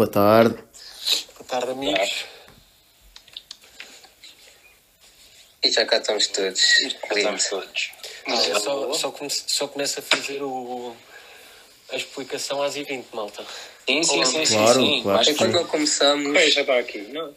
Boa 0.00 0.08
tarde. 0.08 0.54
Boa 0.54 1.46
tarde, 1.46 1.72
amigos. 1.72 2.24
E 5.62 5.70
já 5.70 5.84
cá 5.84 5.98
estamos 5.98 6.26
todos. 6.28 6.62
Estamos 6.80 7.44
todos. 7.50 7.92
Só, 8.26 8.94
só, 8.94 9.28
só 9.28 9.68
começa 9.68 10.00
a 10.00 10.02
fazer 10.02 10.42
o, 10.42 10.96
a 11.92 11.96
explicação 11.96 12.62
às 12.62 12.76
e 12.76 12.84
20 12.84 13.08
malta. 13.12 13.44
Sim, 13.86 14.02
sim, 14.02 14.24
sim, 14.24 14.46
sim. 14.46 14.54
Claro, 14.54 14.80
sim. 14.80 15.02
claro 15.02 15.22
que 15.22 15.30
É 15.32 15.34
quando 15.34 15.66
começamos. 15.66 16.54
Já 16.54 16.62
está 16.62 16.78
aqui. 16.78 17.00
Não. 17.12 17.36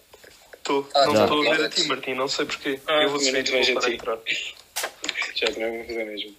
Estou. 0.55 0.89
Ah, 0.95 1.05
não 1.07 1.23
estou 1.23 1.45
a 1.45 1.55
ver 1.57 1.66
a 1.66 1.70
ti, 1.70 1.84
Martim. 1.84 2.14
Não 2.14 2.30
sei 2.30 2.45
porquê. 2.45 2.80
Ah, 2.88 3.04
eu 3.04 3.09
vou 3.09 3.20
subir 3.20 3.43
para 3.43 3.59
a 3.59 3.82
ti. 3.82 3.93
entrar. 3.95 4.18
Já 5.36 5.48
também 5.48 5.80
vou 5.80 5.86
fazer 5.86 6.05
mesmo. 6.05 6.34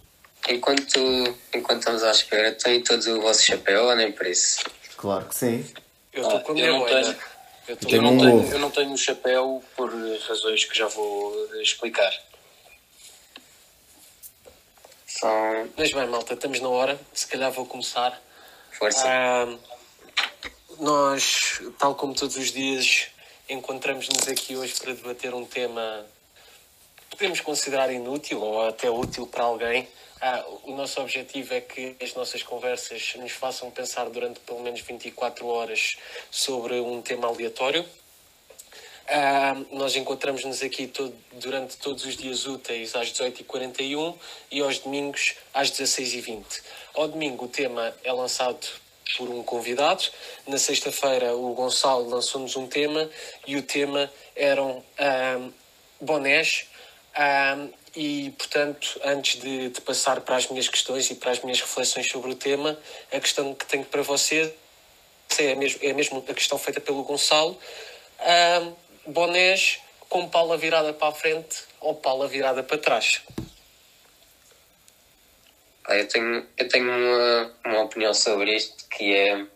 Enquanto, 0.49 1.37
enquanto 1.55 1.81
estamos 1.81 2.03
à 2.03 2.11
espera, 2.11 2.51
têm 2.53 2.81
todos 2.81 3.07
o 3.09 3.21
vosso 3.21 3.43
chapéu 3.43 3.85
ou 3.85 3.95
nem 3.95 4.11
por 4.11 4.27
isso? 4.27 4.65
Claro 4.97 5.27
que 5.27 5.35
sim. 5.37 5.84
Eu 6.15 6.23
estou 6.23 6.39
Ah, 6.39 6.41
com 6.41 6.55
medo 6.55 6.85
ainda. 6.87 7.03
tenho. 7.15 7.19
Eu 7.67 7.77
Tem 7.77 7.95
Eu 7.95 8.01
um 8.03 8.05
não, 8.05 8.13
ovo. 8.13 8.41
tenho, 8.43 8.53
eu 8.55 8.59
não 8.59 8.71
tenho 8.71 8.93
o 8.93 8.99
chapéu 8.99 9.63
por 9.77 9.91
razões 10.29 10.65
que 10.65 10.77
já 10.77 10.87
vou 10.87 11.55
explicar. 11.61 12.13
São. 15.07 15.69
Mas 15.77 15.93
bem, 15.93 16.07
malta, 16.07 16.35
estamos 16.35 16.61
na 16.61 16.69
hora. 16.69 17.01
Se 17.13 17.27
calhar 17.27 17.51
vou 17.51 17.67
começar. 17.67 18.21
Força. 18.79 19.05
Ah, 19.07 19.57
nós, 20.79 21.61
tal 21.79 21.95
como 21.95 22.15
todos 22.15 22.37
os 22.37 22.53
dias, 22.53 23.07
encontramos-nos 23.49 24.29
aqui 24.29 24.57
hoje 24.57 24.75
para 24.75 24.93
debater 24.93 25.33
um 25.35 25.45
tema 25.47 26.05
podemos 27.15 27.41
considerar 27.41 27.93
inútil 27.93 28.41
ou 28.43 28.67
até 28.67 28.91
útil 28.91 29.27
para 29.27 29.45
alguém. 29.45 29.87
Ah, 30.21 30.45
o 30.65 30.73
nosso 30.73 31.01
objetivo 31.01 31.55
é 31.55 31.61
que 31.61 31.95
as 32.03 32.13
nossas 32.15 32.43
conversas 32.43 33.15
nos 33.17 33.31
façam 33.33 33.71
pensar 33.71 34.09
durante 34.11 34.41
pelo 34.41 34.61
menos 34.61 34.81
24 34.81 35.47
horas 35.47 35.97
sobre 36.31 36.81
um 36.81 37.01
tema 37.01 37.29
aleatório. 37.29 37.85
Ah, 39.07 39.55
nós 39.71 39.95
encontramos-nos 39.97 40.63
aqui 40.63 40.87
todo- 40.89 41.15
durante 41.33 41.77
todos 41.77 42.05
os 42.05 42.17
dias 42.17 42.47
úteis 42.47 42.97
às 42.97 43.13
18h41 43.13 44.19
e 44.51 44.61
aos 44.61 44.79
domingos 44.79 45.35
às 45.53 45.71
16h20. 45.71 46.63
Ao 46.95 47.07
domingo 47.07 47.45
o 47.45 47.49
tema 47.49 47.95
é 48.03 48.13
lançado 48.13 48.67
por 49.17 49.29
um 49.29 49.43
convidado. 49.43 50.05
Na 50.49 50.59
sexta-feira 50.59 51.37
o 51.37 51.55
Gonçalo 51.55 52.09
lançou-nos 52.09 52.57
um 52.57 52.67
tema 52.67 53.09
e 53.47 53.57
o 53.57 53.63
tema 53.63 54.11
eram 54.35 54.83
ah, 54.99 55.49
bonés. 56.01 56.67
Ah, 57.15 57.69
e, 57.97 58.31
portanto, 58.37 59.01
antes 59.05 59.41
de, 59.41 59.69
de 59.69 59.81
passar 59.81 60.21
para 60.23 60.37
as 60.37 60.49
minhas 60.49 60.69
questões 60.69 61.09
e 61.11 61.15
para 61.15 61.31
as 61.31 61.41
minhas 61.41 61.61
reflexões 61.61 62.09
sobre 62.09 62.33
o 62.33 62.35
tema, 62.35 62.79
a 63.13 63.21
questão 63.21 63.55
que 63.55 63.65
tenho 63.67 63.85
para 63.85 64.03
você 64.03 64.53
é 65.39 65.55
mesmo, 65.55 65.81
é 65.83 65.93
mesmo 65.93 66.25
a 66.29 66.35
questão 66.35 66.59
feita 66.59 66.81
pelo 66.81 67.03
Gonçalo. 67.03 67.59
Ah, 68.21 68.73
bonés 69.07 69.81
com 70.09 70.29
pala 70.29 70.57
virada 70.57 70.93
para 70.93 71.09
a 71.09 71.13
frente 71.13 71.65
ou 71.81 71.95
pala 71.95 72.29
virada 72.29 72.63
para 72.63 72.79
trás. 72.79 73.23
Ah, 75.87 75.97
eu 75.97 76.09
tenho, 76.09 76.47
eu 76.57 76.69
tenho 76.69 76.89
uma, 76.89 77.55
uma 77.67 77.83
opinião 77.83 78.15
sobre 78.15 78.55
isto 78.55 78.89
que 78.89 79.15
é. 79.15 79.47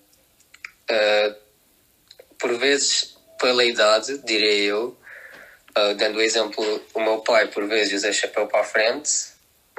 ah, 0.91 1.36
por 2.39 2.56
vezes, 2.56 3.17
pela 3.41 3.64
idade, 3.64 4.19
direi 4.19 4.62
eu, 4.62 4.97
ah, 5.78 5.94
dando 5.94 6.18
o 6.18 6.20
exemplo, 6.20 6.82
o 6.92 7.00
meu 7.00 7.20
pai 7.20 7.46
por 7.46 7.66
vezes 7.68 7.92
usa 7.92 8.12
chapéu 8.12 8.48
para 8.48 8.60
a 8.60 8.64
frente, 8.64 9.10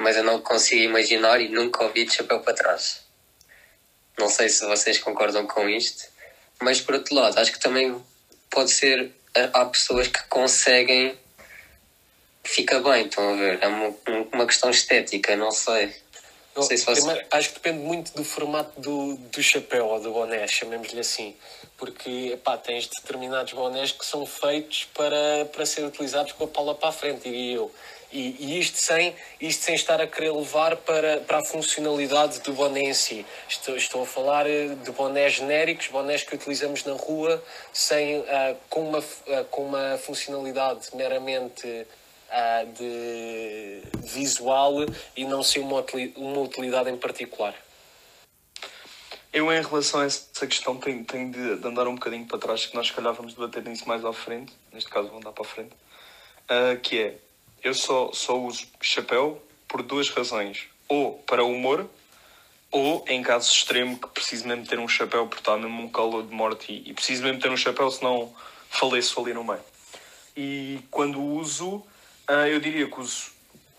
mas 0.00 0.16
eu 0.16 0.24
não 0.24 0.40
consigo 0.40 0.82
imaginar 0.82 1.40
e 1.40 1.48
nunca 1.48 1.84
ouvi 1.84 2.06
de 2.06 2.14
chapéu 2.14 2.40
para 2.40 2.54
trás. 2.54 3.02
Não 4.18 4.28
sei 4.28 4.48
se 4.48 4.64
vocês 4.64 4.98
concordam 4.98 5.46
com 5.46 5.68
isto, 5.68 6.08
mas 6.62 6.80
por 6.80 6.94
outro 6.94 7.14
lado, 7.14 7.38
acho 7.38 7.52
que 7.52 7.60
também 7.60 8.02
pode 8.48 8.70
ser. 8.70 9.12
Há 9.52 9.64
pessoas 9.66 10.08
que 10.08 10.22
conseguem. 10.28 11.18
Fica 12.44 12.80
bem, 12.80 13.06
estão 13.06 13.34
a 13.34 13.36
ver? 13.36 13.58
É 13.62 13.68
uma 14.32 14.46
questão 14.46 14.70
estética, 14.70 15.36
não 15.36 15.50
sei. 15.50 15.94
Sei 16.62 16.76
se 16.76 16.84
você- 16.84 17.00
Primeiro, 17.00 17.26
acho 17.30 17.48
que 17.48 17.54
depende 17.54 17.78
muito 17.78 18.12
do 18.12 18.24
formato 18.24 18.78
do, 18.80 19.16
do 19.16 19.42
chapéu 19.42 19.86
ou 19.86 20.00
do 20.00 20.12
boné, 20.12 20.46
chamemos-lhe 20.48 21.00
assim. 21.00 21.34
Porque 21.76 22.30
epá, 22.34 22.56
tens 22.58 22.86
determinados 22.88 23.52
bonés 23.52 23.92
que 23.92 24.04
são 24.04 24.26
feitos 24.26 24.86
para, 24.94 25.46
para 25.52 25.64
ser 25.64 25.84
utilizados 25.84 26.32
com 26.32 26.44
a 26.44 26.48
pala 26.48 26.74
para 26.74 26.88
a 26.88 26.92
frente, 26.92 27.22
diria 27.22 27.54
eu. 27.56 27.72
E, 28.12 28.34
e 28.40 28.58
isto, 28.58 28.76
sem, 28.76 29.14
isto 29.40 29.62
sem 29.62 29.76
estar 29.76 30.00
a 30.00 30.06
querer 30.06 30.32
levar 30.32 30.76
para, 30.78 31.18
para 31.20 31.38
a 31.38 31.44
funcionalidade 31.44 32.40
do 32.40 32.52
boné 32.52 32.80
em 32.80 32.94
si. 32.94 33.24
Estou, 33.48 33.76
estou 33.76 34.02
a 34.02 34.06
falar 34.06 34.50
eh, 34.50 34.74
de 34.82 34.90
bonés 34.90 35.34
genéricos, 35.34 35.86
bonés 35.86 36.24
que 36.24 36.34
utilizamos 36.34 36.82
na 36.84 36.94
rua, 36.94 37.40
sem, 37.72 38.24
ah, 38.28 38.56
com, 38.68 38.88
uma, 38.88 38.98
ah, 38.98 39.44
com 39.48 39.64
uma 39.64 39.96
funcionalidade 39.98 40.88
meramente 40.94 41.86
ah, 42.32 42.64
de 42.76 43.79
visual 44.12 44.74
e 45.16 45.24
não 45.24 45.42
ser 45.42 45.60
uma, 45.60 45.78
utili- 45.80 46.12
uma 46.16 46.40
utilidade 46.40 46.90
em 46.90 46.96
particular. 46.96 47.54
Eu, 49.32 49.52
em 49.52 49.62
relação 49.62 50.00
a 50.00 50.06
essa 50.06 50.46
questão, 50.46 50.76
tenho, 50.76 51.04
tenho 51.04 51.30
de, 51.30 51.66
andar 51.66 51.86
um 51.86 51.94
bocadinho 51.94 52.26
para 52.26 52.38
trás, 52.38 52.66
que 52.66 52.74
nós, 52.74 52.88
se 52.88 52.92
calhar, 52.92 53.14
vamos 53.14 53.34
debater 53.34 53.62
nisso 53.62 53.86
mais 53.86 54.04
à 54.04 54.12
frente. 54.12 54.52
Neste 54.72 54.90
caso, 54.90 55.08
vou 55.08 55.18
andar 55.18 55.30
para 55.30 55.44
a 55.44 55.48
frente. 55.48 55.70
Ah, 56.48 56.76
que 56.76 56.98
é, 56.98 57.18
eu 57.62 57.72
só, 57.72 58.10
só 58.12 58.36
uso 58.36 58.66
chapéu 58.80 59.40
por 59.68 59.82
duas 59.82 60.10
razões. 60.10 60.66
Ou 60.88 61.14
para 61.18 61.44
humor, 61.44 61.88
ou 62.72 63.04
em 63.08 63.22
caso 63.22 63.52
extremo 63.52 63.98
que 63.98 64.08
preciso 64.08 64.48
mesmo 64.48 64.66
ter 64.66 64.80
um 64.80 64.88
chapéu 64.88 65.28
porque 65.28 65.40
está 65.40 65.56
mesmo 65.56 65.80
um 65.80 65.88
calor 65.88 66.24
de 66.24 66.34
morte 66.34 66.72
e, 66.72 66.90
e 66.90 66.92
preciso 66.92 67.22
mesmo 67.22 67.40
ter 67.40 67.50
um 67.50 67.56
chapéu, 67.56 67.88
senão 67.88 68.34
faleço 68.68 69.20
ali 69.20 69.32
no 69.32 69.44
meio. 69.44 69.62
E 70.36 70.80
quando 70.90 71.22
uso, 71.22 71.86
ah, 72.26 72.48
eu 72.48 72.58
diria 72.58 72.88
que 72.88 73.00
uso 73.00 73.30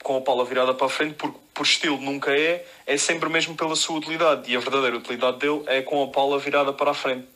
com 0.03 0.17
a 0.17 0.21
pala 0.21 0.43
virada 0.45 0.73
para 0.73 0.87
a 0.87 0.89
frente, 0.89 1.15
porque 1.15 1.37
por 1.53 1.65
estilo 1.65 1.97
nunca 1.97 2.31
é, 2.31 2.65
é 2.85 2.97
sempre 2.97 3.29
mesmo 3.29 3.55
pela 3.55 3.75
sua 3.75 3.97
utilidade. 3.97 4.51
E 4.51 4.55
a 4.55 4.59
verdadeira 4.59 4.97
utilidade 4.97 5.37
dele 5.37 5.63
é 5.67 5.81
com 5.81 6.03
a 6.03 6.07
pala 6.07 6.39
virada 6.39 6.73
para 6.73 6.91
a 6.91 6.93
frente. 6.93 7.27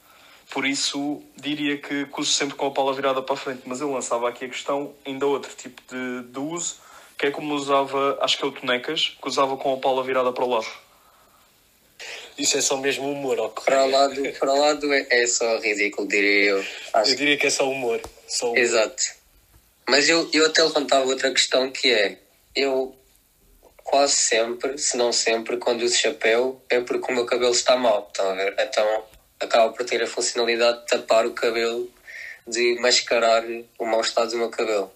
Por 0.50 0.66
isso, 0.66 1.22
diria 1.36 1.78
que, 1.78 2.06
que 2.06 2.22
uso 2.22 2.32
sempre 2.32 2.56
com 2.56 2.68
a 2.68 2.72
pala 2.72 2.94
virada 2.94 3.22
para 3.22 3.34
a 3.34 3.38
frente. 3.38 3.62
Mas 3.66 3.82
eu 3.82 3.92
lançava 3.92 4.30
aqui 4.30 4.46
a 4.46 4.50
questão, 4.50 4.94
ainda 5.06 5.26
outro 5.26 5.52
tipo 5.56 5.82
de, 5.90 6.24
de 6.32 6.40
uso, 6.40 6.78
que 7.18 7.28
é 7.28 7.32
como 7.32 7.54
usava, 7.54 8.18
acho 8.22 8.38
que 8.38 8.44
é 8.44 8.48
o 8.48 8.52
Tonecas, 8.52 9.16
que 9.22 9.28
usava 9.28 9.58
com 9.58 9.74
a 9.74 9.78
pala 9.78 10.04
virada 10.04 10.32
para 10.32 10.44
o 10.44 10.50
lado. 10.50 10.68
Isso 12.38 12.58
é 12.58 12.62
só 12.62 12.78
mesmo 12.78 13.10
humor, 13.10 13.40
ó. 13.40 13.48
Para 13.48 13.86
o 13.86 13.90
lado, 13.90 14.22
para 14.40 14.54
o 14.54 14.60
lado 14.60 14.94
é, 14.94 15.08
é 15.10 15.28
só 15.28 15.58
ridículo, 15.60 16.08
diria 16.08 16.52
eu. 16.52 16.66
Acho 16.94 17.12
Eu 17.12 17.16
diria 17.16 17.38
que 17.38 17.48
é 17.48 17.50
só 17.50 17.70
humor. 17.70 18.02
Só 18.28 18.48
humor. 18.48 18.58
Exato. 18.58 19.04
Mas 19.88 20.10
eu, 20.10 20.30
eu 20.34 20.46
até 20.48 20.64
levantava 20.64 21.06
outra 21.06 21.32
questão 21.32 21.72
que 21.72 21.92
é, 21.92 22.18
eu 22.56 22.96
quase 23.84 24.14
sempre, 24.14 24.78
se 24.78 24.98
não 24.98 25.12
sempre, 25.12 25.58
quando 25.58 25.84
uso 25.84 25.96
chapéu, 25.96 26.62
é 26.70 26.80
porque 26.82 27.12
o 27.12 27.16
meu 27.16 27.26
cabelo 27.26 27.52
está 27.52 27.78
mal, 27.78 28.08
estão 28.08 28.32
a 28.32 28.34
ver? 28.34 28.56
Então 28.60 29.04
acaba 29.40 29.72
por 29.72 29.86
ter 29.86 30.02
a 30.02 30.08
funcionalidade 30.08 30.80
de 30.82 30.88
tapar 30.88 31.26
o 31.26 31.32
cabelo, 31.32 31.90
de 32.48 32.80
mascarar 32.80 33.44
o 33.78 33.86
mau 33.86 34.02
estado 34.02 34.32
do 34.32 34.38
meu 34.38 34.50
cabelo. 34.50 34.92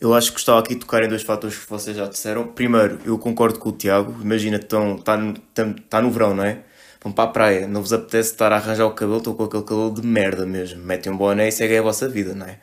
Eu 0.00 0.14
acho 0.14 0.28
que 0.28 0.34
gostava 0.34 0.60
aqui 0.60 0.74
de 0.74 0.80
tocar 0.80 1.02
em 1.02 1.08
dois 1.08 1.22
fatores 1.22 1.58
que 1.58 1.68
vocês 1.68 1.94
já 1.94 2.06
disseram. 2.06 2.48
Primeiro, 2.48 3.00
eu 3.04 3.18
concordo 3.18 3.58
com 3.58 3.68
o 3.68 3.72
Tiago. 3.72 4.18
Imagina, 4.22 4.56
estão, 4.56 4.96
está, 4.96 5.14
no, 5.14 5.34
está 5.76 6.00
no 6.00 6.10
verão, 6.10 6.34
não 6.34 6.44
é? 6.44 6.60
Vão 7.02 7.12
para 7.12 7.24
a 7.24 7.32
praia, 7.32 7.66
não 7.66 7.82
vos 7.82 7.92
apetece 7.92 8.30
estar 8.30 8.52
a 8.52 8.56
arranjar 8.56 8.86
o 8.86 8.94
cabelo, 8.94 9.18
estão 9.18 9.34
com 9.34 9.44
aquele 9.44 9.62
cabelo 9.62 9.92
de 9.92 10.06
merda 10.06 10.46
mesmo. 10.46 10.82
Metem 10.82 11.12
um 11.12 11.16
boné 11.16 11.48
e 11.48 11.52
seguem 11.52 11.78
a 11.78 11.82
vossa 11.82 12.08
vida, 12.08 12.34
não 12.34 12.46
é? 12.46 12.58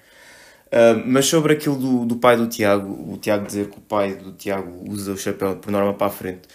Ah, 0.71 1.01
mas 1.05 1.25
sobre 1.25 1.53
aquilo 1.53 1.75
do, 1.75 2.05
do 2.05 2.15
pai 2.17 2.37
do 2.37 2.47
Tiago, 2.47 3.13
o 3.13 3.17
Tiago 3.17 3.45
dizer 3.45 3.69
que 3.69 3.77
o 3.77 3.81
pai 3.81 4.15
do 4.15 4.33
Tiago 4.33 4.83
usa 4.89 5.13
o 5.13 5.17
chapéu 5.17 5.55
por 5.55 5.71
norma 5.71 5.93
para 5.93 6.07
a 6.07 6.09
frente, 6.09 6.47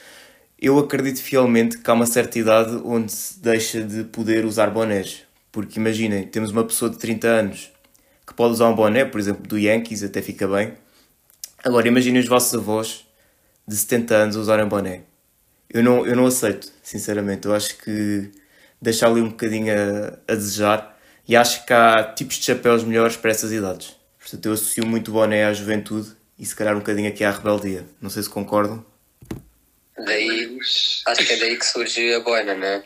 eu 0.60 0.78
acredito 0.78 1.20
fielmente 1.22 1.78
que 1.78 1.90
há 1.90 1.94
uma 1.94 2.06
certa 2.06 2.38
idade 2.38 2.80
onde 2.84 3.10
se 3.10 3.40
deixa 3.40 3.82
de 3.82 4.04
poder 4.04 4.44
usar 4.44 4.70
bonés. 4.70 5.24
Porque 5.50 5.78
imaginem, 5.78 6.26
temos 6.26 6.50
uma 6.50 6.64
pessoa 6.64 6.90
de 6.90 6.98
30 6.98 7.26
anos 7.28 7.72
que 8.26 8.34
pode 8.34 8.54
usar 8.54 8.68
um 8.68 8.74
boné, 8.74 9.04
por 9.04 9.20
exemplo, 9.20 9.46
do 9.46 9.58
Yankees, 9.58 10.02
até 10.02 10.22
fica 10.22 10.46
bem. 10.46 10.74
Agora, 11.64 11.88
imaginem 11.88 12.20
os 12.20 12.28
vossos 12.28 12.54
avós 12.54 13.06
de 13.66 13.76
70 13.76 14.14
anos 14.14 14.36
a 14.36 14.40
usarem 14.40 14.66
boné. 14.66 15.02
Eu 15.68 15.82
não, 15.82 16.06
eu 16.06 16.14
não 16.16 16.26
aceito, 16.26 16.70
sinceramente. 16.82 17.46
Eu 17.46 17.54
acho 17.54 17.76
que 17.78 18.30
deixa 18.80 19.06
ali 19.06 19.20
um 19.20 19.30
bocadinho 19.30 19.72
a, 19.72 20.32
a 20.32 20.34
desejar 20.34 20.98
e 21.28 21.36
acho 21.36 21.66
que 21.66 21.72
há 21.72 22.04
tipos 22.04 22.36
de 22.36 22.44
chapéus 22.44 22.84
melhores 22.84 23.16
para 23.16 23.30
essas 23.30 23.52
idades. 23.52 24.01
Portanto, 24.22 24.46
eu 24.46 24.52
associo 24.52 24.86
muito 24.86 25.08
o 25.08 25.14
boné 25.14 25.44
à 25.44 25.52
juventude 25.52 26.12
e 26.38 26.46
se 26.46 26.54
calhar 26.54 26.74
um 26.74 26.78
bocadinho 26.78 27.08
aqui 27.08 27.24
à 27.24 27.30
rebeldia. 27.30 27.84
Não 28.00 28.08
sei 28.08 28.22
se 28.22 28.30
concordam. 28.30 28.84
Daí, 29.98 30.58
acho 31.06 31.26
que 31.26 31.32
é 31.32 31.36
daí 31.36 31.58
que 31.58 31.66
surge 31.66 32.14
a 32.14 32.20
boina, 32.20 32.54
não 32.54 32.66
é? 32.66 32.84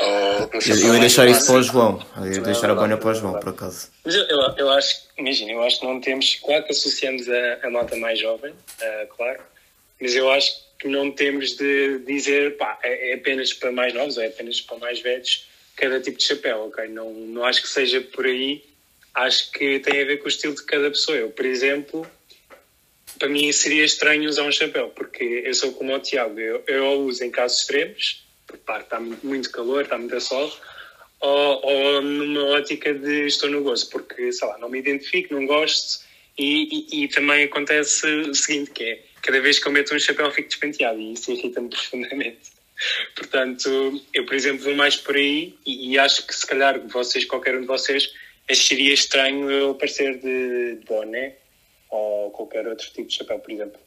Ou 0.00 0.50
Eu, 0.66 0.94
ia 0.94 1.00
deixar 1.00 1.28
isso 1.28 1.46
para 1.46 1.56
o. 1.56 1.62
João. 1.62 2.06
Eu 2.16 2.32
ia 2.32 2.40
deixar 2.40 2.70
a 2.70 2.74
boina 2.74 2.96
para 2.96 3.10
o 3.10 3.14
João, 3.14 3.38
por 3.38 3.50
acaso. 3.50 3.90
Mas 4.04 4.14
eu, 4.14 4.22
eu, 4.24 4.40
eu 4.56 4.70
acho, 4.70 5.02
imagina, 5.18 5.52
eu 5.52 5.62
acho 5.62 5.80
que 5.80 5.86
não 5.86 6.00
temos, 6.00 6.36
claro 6.36 6.64
que 6.64 6.72
associamos 6.72 7.28
a, 7.28 7.66
a 7.66 7.70
malta 7.70 7.94
mais 7.96 8.18
jovem, 8.18 8.54
ah, 8.80 9.06
claro, 9.14 9.40
mas 10.00 10.14
eu 10.14 10.30
acho 10.30 10.50
que 10.78 10.88
não 10.88 11.10
temos 11.10 11.56
de 11.56 11.98
dizer, 12.06 12.56
pá, 12.56 12.78
é, 12.82 13.10
é 13.12 13.14
apenas 13.16 13.52
para 13.52 13.70
mais 13.70 13.92
novos 13.92 14.16
ou 14.16 14.22
é 14.22 14.28
apenas 14.28 14.62
para 14.62 14.78
mais 14.78 15.00
velhos 15.00 15.46
cada 15.76 16.00
tipo 16.00 16.16
de 16.16 16.24
chapéu, 16.24 16.68
ok? 16.68 16.88
Não, 16.88 17.12
não 17.12 17.44
acho 17.44 17.60
que 17.60 17.68
seja 17.68 18.00
por 18.00 18.24
aí. 18.24 18.64
Acho 19.16 19.50
que 19.50 19.80
tem 19.80 20.02
a 20.02 20.04
ver 20.04 20.18
com 20.18 20.26
o 20.26 20.28
estilo 20.28 20.54
de 20.54 20.62
cada 20.64 20.90
pessoa. 20.90 21.16
Eu, 21.16 21.30
por 21.30 21.46
exemplo, 21.46 22.06
para 23.18 23.28
mim 23.28 23.50
seria 23.50 23.82
estranho 23.82 24.28
usar 24.28 24.42
um 24.42 24.52
chapéu, 24.52 24.90
porque 24.90 25.42
eu 25.44 25.54
sou 25.54 25.72
como 25.72 25.94
o 25.94 25.98
Tiago, 25.98 26.38
eu, 26.38 26.62
eu 26.66 26.84
o 26.84 27.06
uso 27.06 27.24
em 27.24 27.30
casos 27.30 27.60
extremos, 27.60 28.22
porque 28.46 28.62
pá, 28.64 28.80
está 28.80 29.00
muito, 29.00 29.50
calor, 29.50 29.84
está 29.84 29.96
muito 29.96 30.20
sol, 30.20 30.54
ou, 31.20 31.60
ou 31.64 32.02
numa 32.02 32.44
ótica 32.50 32.92
de 32.92 33.26
estou 33.26 33.48
no 33.48 33.62
gozo, 33.62 33.88
porque, 33.88 34.30
sei 34.32 34.46
lá, 34.46 34.58
não 34.58 34.68
me 34.68 34.78
identifico, 34.78 35.34
não 35.34 35.46
gosto, 35.46 36.04
e, 36.36 36.86
e, 36.92 37.04
e, 37.04 37.08
também 37.08 37.44
acontece 37.44 38.06
o 38.06 38.34
seguinte, 38.34 38.70
que 38.72 38.84
é, 38.84 39.02
cada 39.22 39.40
vez 39.40 39.58
que 39.58 39.66
eu 39.66 39.72
meto 39.72 39.94
um 39.94 39.98
chapéu 39.98 40.30
fico 40.30 40.48
despenteado, 40.48 41.00
e 41.00 41.14
isso 41.14 41.32
irrita-me 41.32 41.70
profundamente. 41.70 42.54
Portanto, 43.14 44.02
eu, 44.12 44.26
por 44.26 44.34
exemplo, 44.34 44.64
vou 44.64 44.74
mais 44.74 44.96
por 44.96 45.16
aí, 45.16 45.54
e, 45.64 45.92
e 45.92 45.98
acho 45.98 46.26
que 46.26 46.34
se 46.34 46.46
calhar 46.46 46.78
vocês, 46.88 47.24
qualquer 47.24 47.56
um 47.56 47.62
de 47.62 47.66
vocês, 47.66 48.12
acharia 48.48 48.94
estranho 48.94 49.50
eu 49.50 49.70
aparecer 49.72 50.18
de, 50.18 50.80
boné, 50.86 51.34
ou 51.90 52.30
qualquer 52.30 52.66
outro 52.66 52.90
tipo 52.90 53.08
de 53.08 53.14
chapéu, 53.14 53.38
por 53.38 53.50
exemplo. 53.50 53.80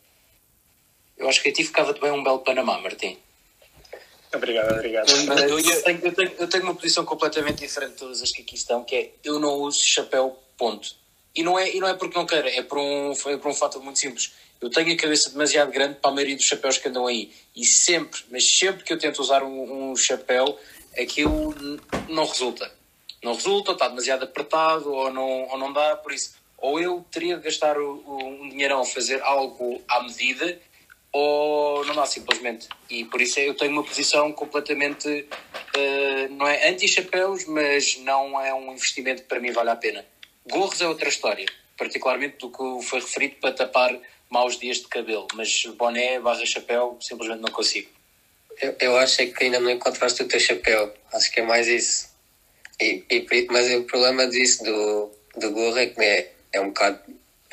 Eu 1.17 1.27
acho 1.27 1.41
que 1.41 1.49
a 1.49 1.53
ti 1.53 1.63
ficava-te 1.63 1.99
bem 1.99 2.11
um 2.11 2.23
belo 2.23 2.39
Panamá, 2.39 2.79
Martim. 2.79 3.17
Obrigado, 4.33 4.71
obrigado. 4.73 5.09
Eu, 5.09 5.59
eu, 5.59 5.83
tenho, 5.83 5.99
eu, 6.05 6.13
tenho, 6.13 6.31
eu, 6.37 6.47
tenho, 6.47 6.63
uma 6.63 6.75
posição 6.75 7.03
completamente 7.03 7.59
diferente 7.59 7.93
de 7.93 7.97
todas 7.97 8.21
as 8.21 8.31
que 8.31 8.41
aqui 8.41 8.55
estão, 8.55 8.83
que 8.83 8.95
é 8.95 9.11
eu 9.23 9.39
não 9.39 9.55
uso 9.55 9.83
chapéu, 9.83 10.37
ponto. 10.57 10.95
E 11.35 11.43
não 11.43 11.57
é, 11.57 11.75
e 11.75 11.79
não 11.79 11.87
é 11.87 11.93
porque 11.93 12.17
não 12.17 12.25
quero, 12.25 12.47
é 12.47 12.61
por, 12.61 12.77
um, 12.77 13.11
é 13.11 13.37
por 13.37 13.49
um 13.49 13.53
fator 13.53 13.81
muito 13.83 13.99
simples. 13.99 14.33
Eu 14.61 14.69
tenho 14.69 14.93
a 14.93 14.97
cabeça 14.97 15.29
demasiado 15.29 15.71
grande 15.71 15.95
para 15.95 16.11
a 16.11 16.13
maioria 16.13 16.35
dos 16.35 16.45
chapéus 16.45 16.77
que 16.77 16.89
andam 16.89 17.07
aí. 17.07 17.31
E 17.55 17.65
sempre, 17.65 18.21
mas 18.29 18.45
sempre 18.45 18.83
que 18.83 18.91
eu 18.91 18.99
tento 18.99 19.19
usar 19.19 19.41
um, 19.41 19.91
um 19.91 19.95
chapéu, 19.95 20.57
aquilo 20.97 21.55
não 22.07 22.25
resulta. 22.25 22.78
Não 23.23 23.33
resulta, 23.33 23.73
está 23.73 23.87
demasiado 23.87 24.23
apertado 24.23 24.91
ou 24.91 25.11
não, 25.11 25.47
ou 25.49 25.57
não 25.57 25.73
dá, 25.73 25.95
por 25.97 26.11
isso 26.11 26.39
ou 26.61 26.79
eu 26.79 27.05
teria 27.11 27.37
de 27.37 27.43
gastar 27.43 27.77
o, 27.77 28.03
um 28.21 28.49
dinheirão 28.49 28.81
a 28.81 28.85
fazer 28.85 29.21
algo 29.21 29.81
à 29.87 30.03
medida, 30.03 30.59
ou 31.11 31.85
não 31.85 31.95
dá 31.95 32.05
simplesmente. 32.05 32.67
E 32.89 33.05
por 33.05 33.21
isso 33.21 33.39
eu 33.39 33.53
tenho 33.55 33.71
uma 33.71 33.83
posição 33.83 34.31
completamente, 34.31 35.07
uh, 35.07 36.33
não 36.33 36.47
é 36.47 36.69
anti-chapéus, 36.69 37.45
mas 37.45 37.97
não 37.99 38.39
é 38.39 38.53
um 38.53 38.73
investimento 38.73 39.23
que 39.23 39.27
para 39.27 39.39
mim 39.39 39.51
vale 39.51 39.69
a 39.69 39.75
pena. 39.75 40.05
Gorros 40.47 40.81
é 40.81 40.87
outra 40.87 41.09
história, 41.09 41.45
particularmente 41.77 42.37
do 42.37 42.49
que 42.51 42.85
foi 42.85 42.99
referido 42.99 43.35
para 43.35 43.53
tapar 43.53 43.97
maus 44.29 44.57
dias 44.59 44.77
de 44.77 44.87
cabelo, 44.87 45.27
mas 45.33 45.65
boné 45.77 46.19
barra 46.19 46.45
chapéu 46.45 46.97
simplesmente 47.01 47.41
não 47.41 47.51
consigo. 47.51 47.89
Eu, 48.61 48.75
eu 48.79 48.97
acho 48.97 49.21
é 49.21 49.27
que 49.27 49.43
ainda 49.43 49.59
não 49.59 49.71
encontraste 49.71 50.21
o 50.21 50.27
teu 50.27 50.39
chapéu, 50.39 50.93
acho 51.13 51.31
que 51.31 51.39
é 51.39 51.43
mais 51.43 51.67
isso. 51.67 52.08
E, 52.81 53.03
e, 53.09 53.47
mas 53.51 53.69
o 53.73 53.83
problema 53.83 54.27
disso 54.27 54.63
do, 54.63 55.11
do 55.35 55.51
gorro 55.51 55.77
é 55.77 55.87
que 55.87 56.01
é, 56.01 56.31
é 56.53 56.61
um 56.61 56.67
bocado 56.67 56.99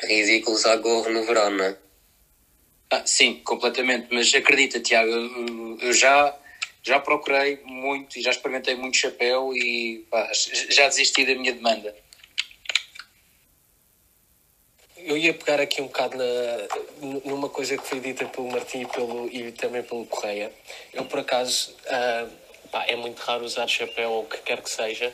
ridículo 0.01 0.55
usar 0.55 0.77
gorro 0.77 1.09
no 1.09 1.25
verão, 1.25 1.49
não 1.51 1.65
é? 1.65 1.77
Ah, 2.89 3.05
sim, 3.05 3.41
completamente. 3.43 4.07
Mas 4.11 4.33
acredita, 4.33 4.79
Tiago, 4.79 5.11
eu, 5.11 5.77
eu 5.81 5.93
já, 5.93 6.33
já 6.81 6.99
procurei 6.99 7.59
muito 7.65 8.17
e 8.17 8.21
já 8.21 8.31
experimentei 8.31 8.75
muito 8.75 8.97
chapéu 8.97 9.53
e 9.53 10.05
pá, 10.09 10.31
já 10.69 10.87
desisti 10.87 11.25
da 11.25 11.35
minha 11.35 11.51
demanda. 11.51 11.93
Eu 14.95 15.17
ia 15.17 15.33
pegar 15.33 15.59
aqui 15.59 15.81
um 15.81 15.87
bocado 15.87 16.17
na, 16.17 17.23
numa 17.25 17.49
coisa 17.49 17.77
que 17.77 17.85
foi 17.85 17.99
dita 17.99 18.25
pelo 18.25 18.51
Martim 18.51 18.81
e, 18.81 18.85
pelo, 18.87 19.27
e 19.31 19.51
também 19.51 19.83
pelo 19.83 20.05
Correia. 20.05 20.51
Eu, 20.93 21.05
por 21.05 21.19
acaso, 21.19 21.75
uh, 21.85 22.29
pá, 22.67 22.85
é 22.87 22.95
muito 22.95 23.19
raro 23.19 23.45
usar 23.45 23.67
chapéu 23.67 24.11
ou 24.11 24.23
o 24.23 24.25
que 24.25 24.37
quer 24.39 24.61
que 24.61 24.69
seja, 24.69 25.13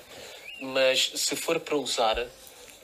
mas 0.59 1.11
se 1.15 1.35
for 1.35 1.59
para 1.59 1.75
usar, 1.77 2.25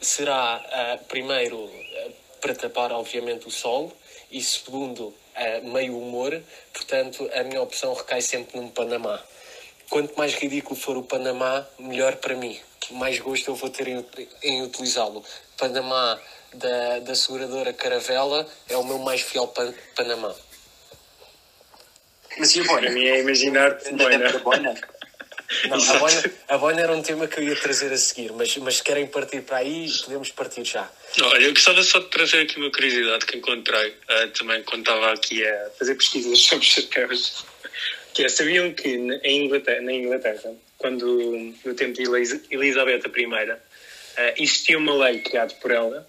será, 0.01 0.57
uh, 0.57 1.05
primeiro, 1.05 1.57
uh, 1.57 2.13
para 2.41 2.55
tapar, 2.55 2.91
obviamente, 2.91 3.47
o 3.47 3.51
sol 3.51 3.91
e, 4.31 4.41
segundo, 4.41 5.07
uh, 5.07 5.67
meio 5.71 5.97
humor. 5.97 6.41
Portanto, 6.73 7.29
a 7.33 7.43
minha 7.43 7.61
opção 7.61 7.93
recai 7.93 8.21
sempre 8.21 8.59
num 8.59 8.69
Panamá. 8.69 9.21
Quanto 9.89 10.15
mais 10.17 10.33
ridículo 10.35 10.75
for 10.75 10.97
o 10.97 11.03
Panamá, 11.03 11.65
melhor 11.79 12.15
para 12.17 12.35
mim. 12.35 12.59
Mais 12.91 13.19
gosto 13.19 13.49
eu 13.51 13.55
vou 13.55 13.69
ter 13.69 13.87
em, 13.87 14.05
em 14.43 14.61
utilizá-lo. 14.61 15.23
Panamá 15.57 16.19
da, 16.53 16.99
da 16.99 17.15
seguradora 17.15 17.73
Caravela 17.73 18.47
é 18.67 18.77
o 18.77 18.83
meu 18.83 18.99
mais 18.99 19.21
fiel 19.21 19.47
pan, 19.47 19.73
Panamá. 19.95 20.33
Mas 22.39 22.55
e 22.55 22.61
a 22.61 22.63
boina? 22.63 22.81
Para 22.81 22.91
mim 22.91 23.05
é 23.05 23.19
imaginar-te 23.19 23.93
boina. 23.93 24.31
Não, 25.67 25.77
a, 25.77 25.97
boina, 25.97 26.23
a 26.47 26.57
boina 26.57 26.81
era 26.81 26.95
um 26.95 27.01
tema 27.01 27.27
que 27.27 27.39
eu 27.39 27.43
ia 27.43 27.55
trazer 27.55 27.91
a 27.91 27.97
seguir, 27.97 28.31
mas, 28.33 28.55
mas 28.57 28.77
se 28.77 28.83
querem 28.83 29.07
partir 29.07 29.41
para 29.41 29.57
aí, 29.57 29.87
podemos 30.03 30.31
partir 30.31 30.63
já. 30.63 30.89
Olha, 31.21 31.43
eu 31.43 31.53
gostava 31.53 31.81
só 31.81 31.99
de 31.99 32.07
trazer 32.09 32.41
aqui 32.41 32.59
uma 32.59 32.71
curiosidade 32.71 33.25
que 33.25 33.37
encontrei 33.37 33.89
uh, 33.89 34.29
também 34.37 34.61
quando 34.63 34.81
estava 34.81 35.11
aqui 35.11 35.45
a 35.45 35.69
fazer 35.79 35.95
pesquisas 35.95 36.39
sobre 36.39 36.65
chapéus. 36.65 37.43
Que 38.13 38.25
é, 38.25 38.29
sabiam 38.29 38.71
que 38.73 38.89
em 38.89 39.45
Inglaterra, 39.45 39.81
na 39.81 39.93
Inglaterra, 39.93 40.53
quando 40.77 41.05
no 41.65 41.73
tempo 41.73 41.93
de 41.93 42.03
Elizabeth 42.51 43.01
I, 43.17 43.25
uh, 43.25 43.57
existia 44.37 44.77
uma 44.77 44.93
lei 44.93 45.19
criada 45.19 45.53
por 45.55 45.71
ela 45.71 46.07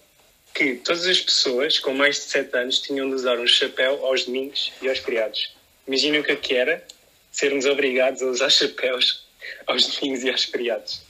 que 0.53 0.75
todas 0.75 1.07
as 1.07 1.19
pessoas 1.19 1.79
com 1.79 1.93
mais 1.93 2.17
de 2.17 2.21
7 2.23 2.57
anos 2.57 2.79
tinham 2.79 3.07
de 3.07 3.15
usar 3.15 3.39
um 3.39 3.47
chapéu 3.47 4.05
aos 4.05 4.25
domingos 4.25 4.71
e 4.81 4.89
aos 4.89 4.99
feriados. 4.99 5.60
Imaginem 5.91 6.21
o 6.21 6.23
que, 6.23 6.31
é 6.31 6.35
que 6.37 6.53
era 6.53 6.87
sermos 7.29 7.65
obrigados 7.65 8.21
a 8.21 8.27
usar 8.27 8.49
chapéus 8.49 9.25
aos 9.67 9.85
domingos 9.87 10.23
e 10.23 10.29
aos 10.29 10.45
feriados. 10.45 11.01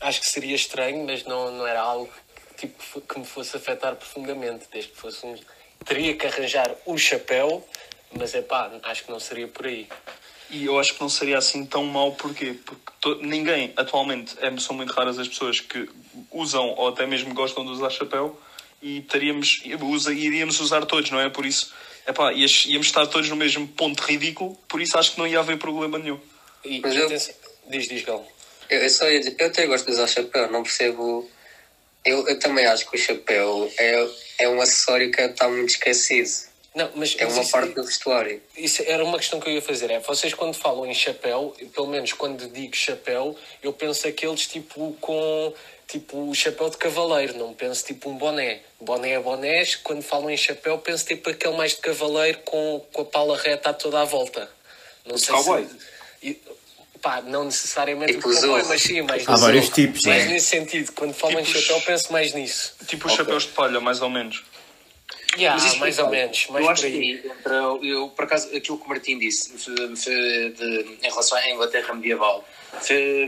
Acho 0.00 0.20
que 0.20 0.26
seria 0.26 0.56
estranho, 0.56 1.06
mas 1.06 1.22
não, 1.22 1.52
não 1.52 1.64
era 1.64 1.80
algo 1.80 2.12
tipo, 2.56 3.00
que 3.00 3.18
me 3.20 3.24
fosse 3.24 3.56
afetar 3.56 3.94
profundamente, 3.94 4.66
desde 4.72 4.90
que 4.90 4.96
fosse 4.96 5.24
um... 5.24 5.36
Teria 5.84 6.16
que 6.16 6.26
arranjar 6.26 6.74
o 6.84 6.98
chapéu, 6.98 7.64
mas 8.10 8.34
é 8.34 8.42
pá, 8.42 8.72
acho 8.82 9.04
que 9.04 9.12
não 9.12 9.20
seria 9.20 9.46
por 9.46 9.66
aí. 9.66 9.86
E 10.50 10.64
eu 10.64 10.76
acho 10.76 10.94
que 10.94 11.00
não 11.00 11.08
seria 11.08 11.38
assim 11.38 11.64
tão 11.64 11.84
mau, 11.84 12.16
porquê? 12.16 12.56
Porque 12.66 12.92
to... 13.00 13.14
ninguém, 13.22 13.72
atualmente, 13.76 14.34
é, 14.40 14.58
são 14.58 14.74
muito 14.74 14.92
raras 14.92 15.16
as 15.16 15.28
pessoas 15.28 15.60
que 15.60 15.88
usam 16.28 16.70
ou 16.70 16.88
até 16.88 17.06
mesmo 17.06 17.32
gostam 17.34 17.64
de 17.64 17.70
usar 17.70 17.90
chapéu 17.90 18.36
e 18.82 19.00
teríamos, 19.02 19.62
usa, 19.80 20.12
iríamos 20.12 20.58
usar 20.58 20.84
todos, 20.86 21.08
não 21.12 21.20
é? 21.20 21.30
Por 21.30 21.46
isso, 21.46 21.72
epá, 22.06 22.32
íamos 22.32 22.86
estar 22.86 23.06
todos 23.06 23.28
no 23.28 23.36
mesmo 23.36 23.66
ponto 23.68 24.02
ridículo, 24.02 24.56
por 24.68 24.80
isso 24.80 24.98
acho 24.98 25.12
que 25.12 25.18
não 25.18 25.26
ia 25.26 25.38
haver 25.38 25.58
problema 25.58 25.98
nenhum. 25.98 26.20
E, 26.64 26.80
Mas 26.80 26.94
eu, 26.94 27.08
diz, 27.08 27.88
diz, 27.88 28.04
Gal. 28.04 28.26
Eu, 28.68 28.80
eu, 28.80 28.90
só 28.90 29.08
ia 29.08 29.18
dizer, 29.18 29.36
eu 29.38 29.46
até 29.46 29.66
gosto 29.66 29.86
de 29.86 29.92
usar 29.92 30.06
chapéu, 30.06 30.50
não 30.50 30.62
percebo. 30.62 31.28
Eu, 32.04 32.26
eu 32.26 32.38
também 32.38 32.66
acho 32.66 32.88
que 32.88 32.96
o 32.96 33.00
chapéu 33.00 33.70
é, 33.78 34.08
é 34.38 34.48
um 34.48 34.60
acessório 34.60 35.10
que 35.10 35.20
está 35.20 35.48
muito 35.48 35.70
esquecido. 35.70 36.51
Não, 36.74 36.90
mas, 36.94 37.14
é 37.18 37.26
uma 37.26 37.44
parte 37.46 37.74
do 37.74 37.84
vestuário. 37.84 38.42
Isso 38.56 38.82
era 38.86 39.04
uma 39.04 39.18
questão 39.18 39.38
que 39.38 39.48
eu 39.48 39.52
ia 39.52 39.62
fazer. 39.62 39.90
É, 39.90 39.98
vocês 40.00 40.32
quando 40.32 40.54
falam 40.54 40.86
em 40.86 40.94
chapéu, 40.94 41.54
pelo 41.74 41.86
menos 41.86 42.14
quando 42.14 42.48
digo 42.48 42.74
chapéu, 42.74 43.36
eu 43.62 43.72
penso 43.74 44.08
aqueles 44.08 44.46
tipo 44.46 44.96
com 45.00 45.52
tipo 45.86 46.30
o 46.30 46.34
chapéu 46.34 46.70
de 46.70 46.78
cavaleiro, 46.78 47.36
não 47.36 47.52
penso 47.52 47.84
tipo 47.84 48.08
um 48.08 48.16
boné. 48.16 48.60
Boné 48.80 49.12
é 49.12 49.20
bonés, 49.20 49.76
quando 49.76 50.02
falam 50.02 50.30
em 50.30 50.36
chapéu, 50.36 50.78
penso 50.78 51.04
tipo 51.04 51.28
aquele 51.28 51.54
mais 51.54 51.72
de 51.72 51.78
cavaleiro 51.78 52.38
com, 52.38 52.82
com 52.90 53.02
a 53.02 53.04
pala 53.04 53.36
reta 53.36 53.70
a 53.70 53.74
toda 53.74 54.00
a 54.00 54.04
volta. 54.04 54.48
Não 55.04 55.18
sei 55.18 55.34
cowboy. 55.34 55.68
se. 56.22 56.40
Pá, 57.02 57.20
não 57.20 57.44
necessariamente 57.44 58.14
tipo 58.14 58.30
o 58.30 58.34
cowboy, 58.34 58.62
mas 58.64 58.80
sim, 58.80 59.02
mais 59.02 59.28
Há 59.28 59.36
vários 59.36 59.68
tipos, 59.68 60.04
mais 60.04 60.24
né? 60.24 60.32
nesse 60.32 60.46
sentido. 60.46 60.92
Quando 60.92 61.12
falam 61.12 61.42
tipo 61.44 61.58
em 61.58 61.60
chapéu, 61.60 61.80
penso 61.82 62.12
mais 62.12 62.32
nisso. 62.32 62.74
Tipo 62.86 63.08
os 63.08 63.12
okay. 63.12 63.24
chapéus 63.24 63.42
de 63.42 63.48
palha, 63.50 63.80
mais 63.80 64.00
ou 64.00 64.08
menos. 64.08 64.42
Yeah, 65.36 65.62
mas 65.62 65.78
mais 65.78 65.98
ou 65.98 66.10
menos. 66.10 66.46
Mais 66.48 66.64
eu 66.64 66.70
acho 66.70 66.82
que, 66.82 67.32
eu, 67.46 67.84
eu, 67.84 68.08
por 68.08 68.24
acaso, 68.24 68.54
aquilo 68.54 68.78
que 68.78 68.84
o 68.84 68.88
Martim 68.88 69.18
disse 69.18 69.56
de, 69.56 70.50
de, 70.50 70.98
em 71.02 71.08
relação 71.08 71.38
à 71.38 71.50
Inglaterra 71.50 71.94
medieval 71.94 72.44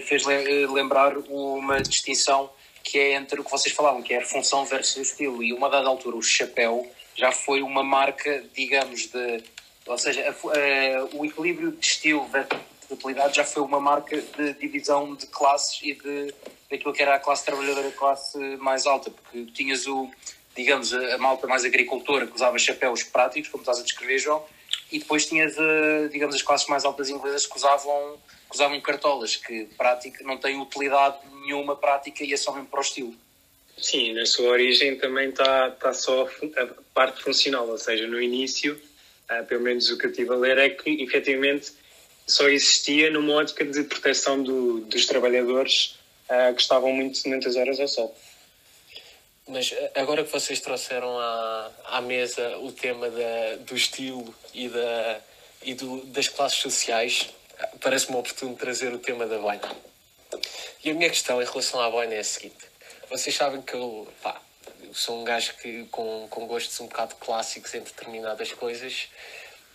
fez 0.06 0.24
lembrar 0.24 1.16
uma 1.28 1.80
distinção 1.80 2.50
que 2.82 2.98
é 2.98 3.14
entre 3.14 3.40
o 3.40 3.44
que 3.44 3.50
vocês 3.50 3.74
falavam, 3.74 4.02
que 4.02 4.12
é 4.12 4.18
a 4.18 4.24
função 4.24 4.66
versus 4.66 4.96
o 4.96 5.02
estilo. 5.02 5.42
E 5.42 5.52
uma 5.52 5.70
dada 5.70 5.88
altura, 5.88 6.16
o 6.16 6.22
chapéu 6.22 6.86
já 7.16 7.32
foi 7.32 7.62
uma 7.62 7.82
marca, 7.82 8.44
digamos, 8.54 9.06
de. 9.06 9.42
Ou 9.86 9.98
seja, 9.98 10.22
a, 10.22 10.30
a, 10.30 11.04
o 11.14 11.24
equilíbrio 11.24 11.72
de 11.72 11.86
estilo 11.86 12.26
versus 12.26 12.58
utilidade 12.90 13.36
já 13.36 13.44
foi 13.44 13.62
uma 13.62 13.80
marca 13.80 14.20
de 14.20 14.52
divisão 14.54 15.14
de 15.14 15.26
classes 15.26 15.80
e 15.82 15.94
de 15.94 16.34
daquilo 16.70 16.92
que 16.92 17.02
era 17.02 17.14
a 17.14 17.18
classe 17.18 17.44
trabalhadora, 17.44 17.88
a 17.88 17.92
classe 17.92 18.38
mais 18.56 18.86
alta, 18.86 19.10
porque 19.10 19.46
tinhas 19.52 19.86
o, 19.86 20.10
digamos, 20.56 20.92
a, 20.92 21.18
malta 21.18 21.46
mais 21.46 21.64
agricultora 21.64 22.26
que 22.26 22.34
usava 22.34 22.58
chapéus 22.58 23.02
práticos, 23.02 23.50
como 23.50 23.62
estás 23.62 23.78
a 23.78 23.82
descrever, 23.82 24.18
João, 24.18 24.44
e 24.92 24.98
depois 24.98 25.26
tinhas, 25.26 25.54
digamos, 26.10 26.34
as 26.34 26.42
classes 26.42 26.68
mais 26.68 26.84
altas 26.84 27.08
inglesas 27.08 27.46
que 27.46 27.56
usavam 27.56 28.18
que 28.48 28.56
usavam 28.56 28.80
cartolas, 28.80 29.36
que 29.36 29.66
prática, 29.76 30.22
não 30.22 30.38
têm 30.38 30.60
utilidade 30.60 31.16
nenhuma 31.42 31.74
prática 31.74 32.22
e 32.22 32.32
é 32.32 32.36
só 32.36 32.52
mesmo 32.52 32.68
para 32.68 32.78
o 32.78 32.82
estilo. 32.82 33.14
Sim, 33.76 34.14
na 34.14 34.24
sua 34.24 34.50
origem 34.50 34.96
também 34.96 35.30
está 35.30 35.70
tá 35.72 35.92
só 35.92 36.28
a 36.56 36.66
parte 36.94 37.22
funcional, 37.22 37.68
ou 37.68 37.76
seja, 37.76 38.06
no 38.06 38.22
início, 38.22 38.80
uh, 39.28 39.44
pelo 39.46 39.62
menos 39.62 39.90
o 39.90 39.98
que 39.98 40.06
eu 40.06 40.10
estive 40.10 40.30
a 40.30 40.36
ler, 40.36 40.58
é 40.58 40.70
que 40.70 41.02
efetivamente 41.02 41.72
só 42.26 42.48
existia 42.48 43.10
numa 43.10 43.34
ótica 43.34 43.64
de 43.64 43.82
proteção 43.82 44.42
do, 44.42 44.80
dos 44.82 45.06
trabalhadores 45.06 45.98
uh, 46.30 46.54
que 46.54 46.62
estavam 46.62 46.92
muito, 46.92 47.20
muitas 47.28 47.56
horas 47.56 47.80
ao 47.80 47.88
sol. 47.88 48.16
Mas 49.46 49.72
eh, 49.72 49.90
agora 49.96 50.24
que 50.24 50.32
vocês 50.32 50.60
trouxeram 50.60 51.18
à, 51.18 51.70
à 51.84 52.00
mesa 52.00 52.56
o 52.58 52.72
tema 52.72 53.10
da, 53.10 53.56
do 53.60 53.76
estilo 53.76 54.34
e, 54.54 54.68
da, 54.68 55.20
e 55.62 55.74
do, 55.74 56.04
das 56.06 56.28
classes 56.28 56.58
sociais, 56.58 57.28
parece-me 57.80 58.16
oportuno 58.16 58.56
trazer 58.56 58.92
o 58.92 58.98
tema 58.98 59.26
da 59.26 59.38
boina. 59.38 59.70
E 60.82 60.90
a 60.90 60.94
minha 60.94 61.10
questão 61.10 61.40
em 61.42 61.44
relação 61.44 61.80
à 61.80 61.90
boina 61.90 62.14
é 62.14 62.20
a 62.20 62.24
seguinte: 62.24 62.64
vocês 63.10 63.34
sabem 63.34 63.60
que 63.60 63.74
eu, 63.74 64.08
pá, 64.22 64.40
eu 64.82 64.94
sou 64.94 65.20
um 65.20 65.24
gajo 65.24 65.54
que, 65.58 65.84
com, 65.90 66.26
com 66.30 66.46
gostos 66.46 66.80
um 66.80 66.86
bocado 66.86 67.14
clássicos 67.16 67.74
em 67.74 67.80
determinadas 67.80 68.52
coisas. 68.52 69.08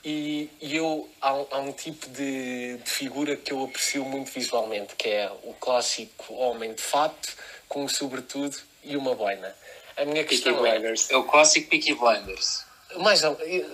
E, 0.04 0.50
e 0.62 0.78
eu 0.78 1.10
há, 1.22 1.30
há 1.30 1.60
um 1.60 1.74
tipo 1.74 2.08
de, 2.10 2.78
de, 2.78 2.90
figura 2.90 3.36
que 3.36 3.52
eu 3.52 3.64
aprecio 3.66 4.04
muito 4.06 4.32
visualmente, 4.32 4.96
que 4.96 5.10
é 5.10 5.30
o 5.44 5.54
clássico 5.54 6.34
homem 6.34 6.74
de 6.74 6.82
fato, 6.82 7.36
com 7.68 7.88
sobretudo 7.88 8.58
e 8.84 8.96
uma 8.96 9.16
boina. 9.16 9.56
A 9.98 10.06
minha 10.06 10.24
questão 10.24 10.66
é... 10.66 10.82
É 11.10 11.18
o 11.18 11.24
clássico 11.24 11.70
Peaky 11.70 11.94
Blinders. 11.96 12.66
Mais, 12.98 13.22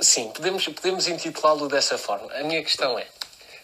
sim, 0.02 0.30
podemos, 0.32 0.68
podemos 0.68 1.08
intitulá-lo 1.08 1.68
dessa 1.68 1.98
forma. 1.98 2.32
A 2.34 2.44
minha 2.44 2.62
questão 2.64 3.00
é, 3.00 3.08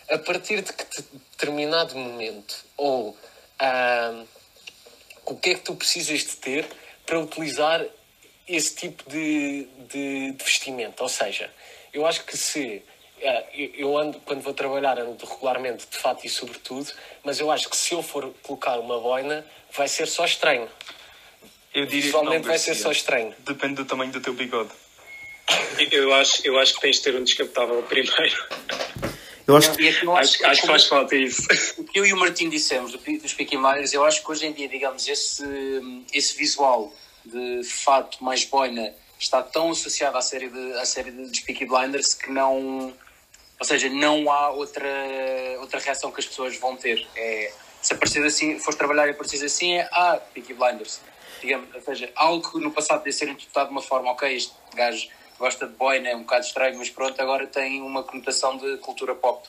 a 0.10 0.18
partir 0.18 0.62
de 0.62 0.72
que 0.74 0.86
determinado 1.32 1.98
momento, 1.98 2.56
ou 2.78 3.18
ah, 3.60 4.24
o 5.26 5.36
que 5.36 5.52
é 5.52 5.56
que 5.56 5.62
tu 5.62 5.76
precisas 5.76 6.20
de 6.20 6.36
ter 6.36 6.68
para 7.06 7.20
utilizar 7.20 7.84
esse 8.48 8.76
tipo 8.76 9.10
de, 9.10 9.68
de, 9.90 10.32
de 10.32 10.44
vestimento? 10.44 11.02
Ou 11.02 11.10
seja, 11.10 11.50
eu 11.94 12.06
acho 12.06 12.26
que 12.26 12.38
se 12.38 12.84
ah, 13.24 13.44
eu 13.54 13.98
ando, 13.98 14.20
quando 14.22 14.42
vou 14.42 14.54
trabalhar, 14.54 15.00
ando 15.00 15.26
regularmente 15.26 15.88
de 15.90 15.98
fato 15.98 16.26
e 16.26 16.30
sobretudo, 16.30 16.92
mas 17.24 17.40
eu 17.40 17.52
acho 17.52 17.70
que 17.70 17.78
se 17.78 17.94
eu 17.94 18.04
for 18.04 18.34
colocar 18.44 18.80
uma 18.80 19.00
boina, 19.00 19.46
vai 19.72 19.88
ser 19.88 20.08
só 20.08 20.26
estranho. 20.26 20.70
Eu 21.74 21.86
diria 21.86 22.02
Visualmente 22.02 22.42
que 22.42 22.48
não, 22.48 22.50
vai 22.50 22.60
ser 22.60 22.76
só 22.76 22.92
estranho. 22.92 23.34
Depende 23.40 23.76
do 23.76 23.86
tamanho 23.86 24.12
do 24.12 24.20
teu 24.20 24.34
bigode. 24.34 24.72
Eu 25.92 26.14
acho, 26.14 26.46
eu 26.46 26.60
acho 26.60 26.76
que 26.76 26.82
tens 26.82 26.98
de 26.98 27.04
ter 27.04 27.16
um 27.16 27.24
descapotável 27.24 27.82
primeiro. 27.84 28.36
Eu 29.48 29.58
acho 29.58 29.72
que, 29.74 29.88
é 29.88 30.04
eu 30.04 30.16
acho, 30.16 30.36
Acho, 30.36 30.46
acho 30.46 30.62
que 30.62 30.68
faz 30.68 30.86
falta 30.86 31.16
isso. 31.16 31.42
o 31.78 31.84
que 31.84 32.00
eu 32.00 32.06
e 32.06 32.14
o 32.14 32.18
Martim 32.18 32.50
dissemos 32.50 32.92
dos 32.92 33.34
Peaky 33.34 33.58
Blinders, 33.58 33.94
eu 33.94 34.06
acho 34.06 34.24
que 34.24 34.32
hoje 34.32 34.46
em 34.46 34.54
dia, 34.54 34.68
digamos, 34.68 35.08
esse, 35.08 35.44
esse 36.14 36.38
visual 36.38 36.94
de 37.26 37.64
fato 37.64 38.24
mais 38.24 38.46
boina 38.46 38.94
está 39.20 39.42
tão 39.44 39.72
associado 39.72 40.18
à 40.18 40.22
série, 40.22 40.50
de, 40.50 40.74
à 40.74 40.86
série 40.86 41.12
de, 41.12 41.24
dos 41.24 41.40
Peaky 41.42 41.66
Blinders 41.66 42.14
que 42.14 42.32
não. 42.32 42.94
Ou 43.60 43.66
seja, 43.66 43.90
não 43.90 44.32
há 44.32 44.50
outra, 44.50 44.90
outra 45.60 45.80
reação 45.80 46.12
que 46.12 46.20
as 46.20 46.26
pessoas 46.26 46.58
vão 46.58 46.76
ter. 46.76 47.08
É, 47.16 47.52
se 47.82 47.94
aparecer 47.94 48.24
assim, 48.24 48.60
fores 48.60 48.78
trabalhar 48.78 49.08
e 49.08 49.12
apareces 49.12 49.42
assim, 49.42 49.74
é 49.74 49.88
ah, 49.92 50.20
Peaky 50.34 50.54
Blinders. 50.54 51.00
Digamos, 51.42 51.68
ou 51.74 51.82
seja, 51.82 52.10
algo 52.16 52.52
que 52.52 52.60
no 52.60 52.72
passado 52.72 53.00
podia 53.00 53.14
ser 53.14 53.28
interpretado 53.28 53.68
de 53.68 53.72
uma 53.72 53.82
forma, 53.82 54.12
ok, 54.12 54.36
este 54.36 54.54
gajo 54.76 55.08
gosta 55.40 55.66
de 55.68 55.74
boina, 55.74 56.10
é 56.10 56.16
um 56.16 56.20
bocado 56.20 56.46
estranho, 56.46 56.78
mas 56.78 56.90
pronto, 56.90 57.20
agora 57.20 57.48
tem 57.48 57.82
uma 57.82 58.04
conotação 58.04 58.58
de 58.58 58.78
cultura 58.78 59.16
pop. 59.16 59.48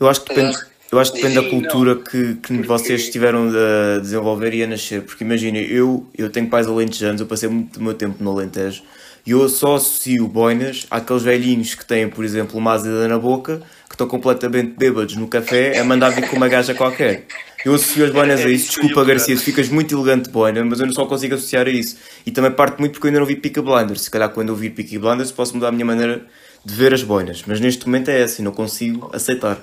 eu 0.00 0.08
acho 0.08 0.20
que 0.22 0.34
depende, 0.34 0.58
eu 0.90 0.98
acho 0.98 1.12
que 1.12 1.22
depende 1.22 1.40
da 1.40 1.48
cultura 1.48 1.96
que, 1.96 2.34
que 2.34 2.62
vocês 2.66 3.02
estiveram 3.02 3.48
a 3.48 4.00
desenvolver 4.00 4.52
e 4.52 4.62
a 4.62 4.66
nascer. 4.66 5.02
Porque 5.02 5.24
imagina, 5.24 5.58
eu, 5.58 6.06
eu 6.18 6.28
tenho 6.28 6.50
pais 6.50 6.66
alentejanos, 6.66 7.20
eu 7.20 7.26
passei 7.26 7.48
muito 7.48 7.78
do 7.78 7.84
meu 7.84 7.94
tempo 7.94 8.22
no 8.22 8.30
Alentejo 8.32 8.82
e 9.24 9.30
eu 9.30 9.48
só 9.48 9.76
associo 9.76 10.26
boinas 10.26 10.86
àqueles 10.90 11.22
velhinhos 11.22 11.74
que 11.74 11.86
têm, 11.86 12.08
por 12.08 12.24
exemplo, 12.24 12.58
uma 12.58 12.72
azeda 12.72 13.06
na 13.06 13.18
boca, 13.18 13.62
que 13.88 13.94
estão 13.94 14.08
completamente 14.08 14.74
bêbados 14.76 15.16
no 15.16 15.28
café 15.28 15.78
a 15.78 15.84
mandar 15.84 16.10
vir 16.10 16.28
com 16.28 16.36
uma 16.36 16.48
gaja 16.48 16.74
qualquer. 16.74 17.26
Eu 17.64 17.74
associo 17.74 18.04
as 18.04 18.10
boinas 18.10 18.40
a 18.40 18.48
isso. 18.48 18.68
Desculpa, 18.68 19.04
Garcia, 19.04 19.36
tu 19.36 19.42
ficas 19.42 19.68
muito 19.68 19.94
elegante 19.94 20.24
de 20.24 20.30
boina, 20.30 20.64
mas 20.64 20.80
eu 20.80 20.86
não 20.86 20.92
só 20.92 21.06
consigo 21.06 21.34
associar 21.34 21.66
a 21.66 21.70
isso. 21.70 21.96
E 22.26 22.30
também 22.30 22.50
parte 22.50 22.80
muito 22.80 22.92
porque 22.92 23.06
eu 23.06 23.08
ainda 23.08 23.20
não 23.20 23.26
vi 23.26 23.36
Peaky 23.36 23.60
Blinders. 23.60 24.02
Se 24.02 24.10
calhar 24.10 24.30
quando 24.30 24.48
eu 24.48 24.56
vir 24.56 24.70
Peaky 24.70 24.98
Blinders 24.98 25.30
posso 25.30 25.54
mudar 25.54 25.68
a 25.68 25.72
minha 25.72 25.84
maneira 25.84 26.26
de 26.64 26.74
ver 26.74 26.92
as 26.92 27.02
boinas. 27.02 27.42
Mas 27.46 27.60
neste 27.60 27.86
momento 27.86 28.10
é 28.10 28.20
essa 28.20 28.40
e 28.40 28.44
não 28.44 28.52
consigo 28.52 29.10
aceitar. 29.14 29.60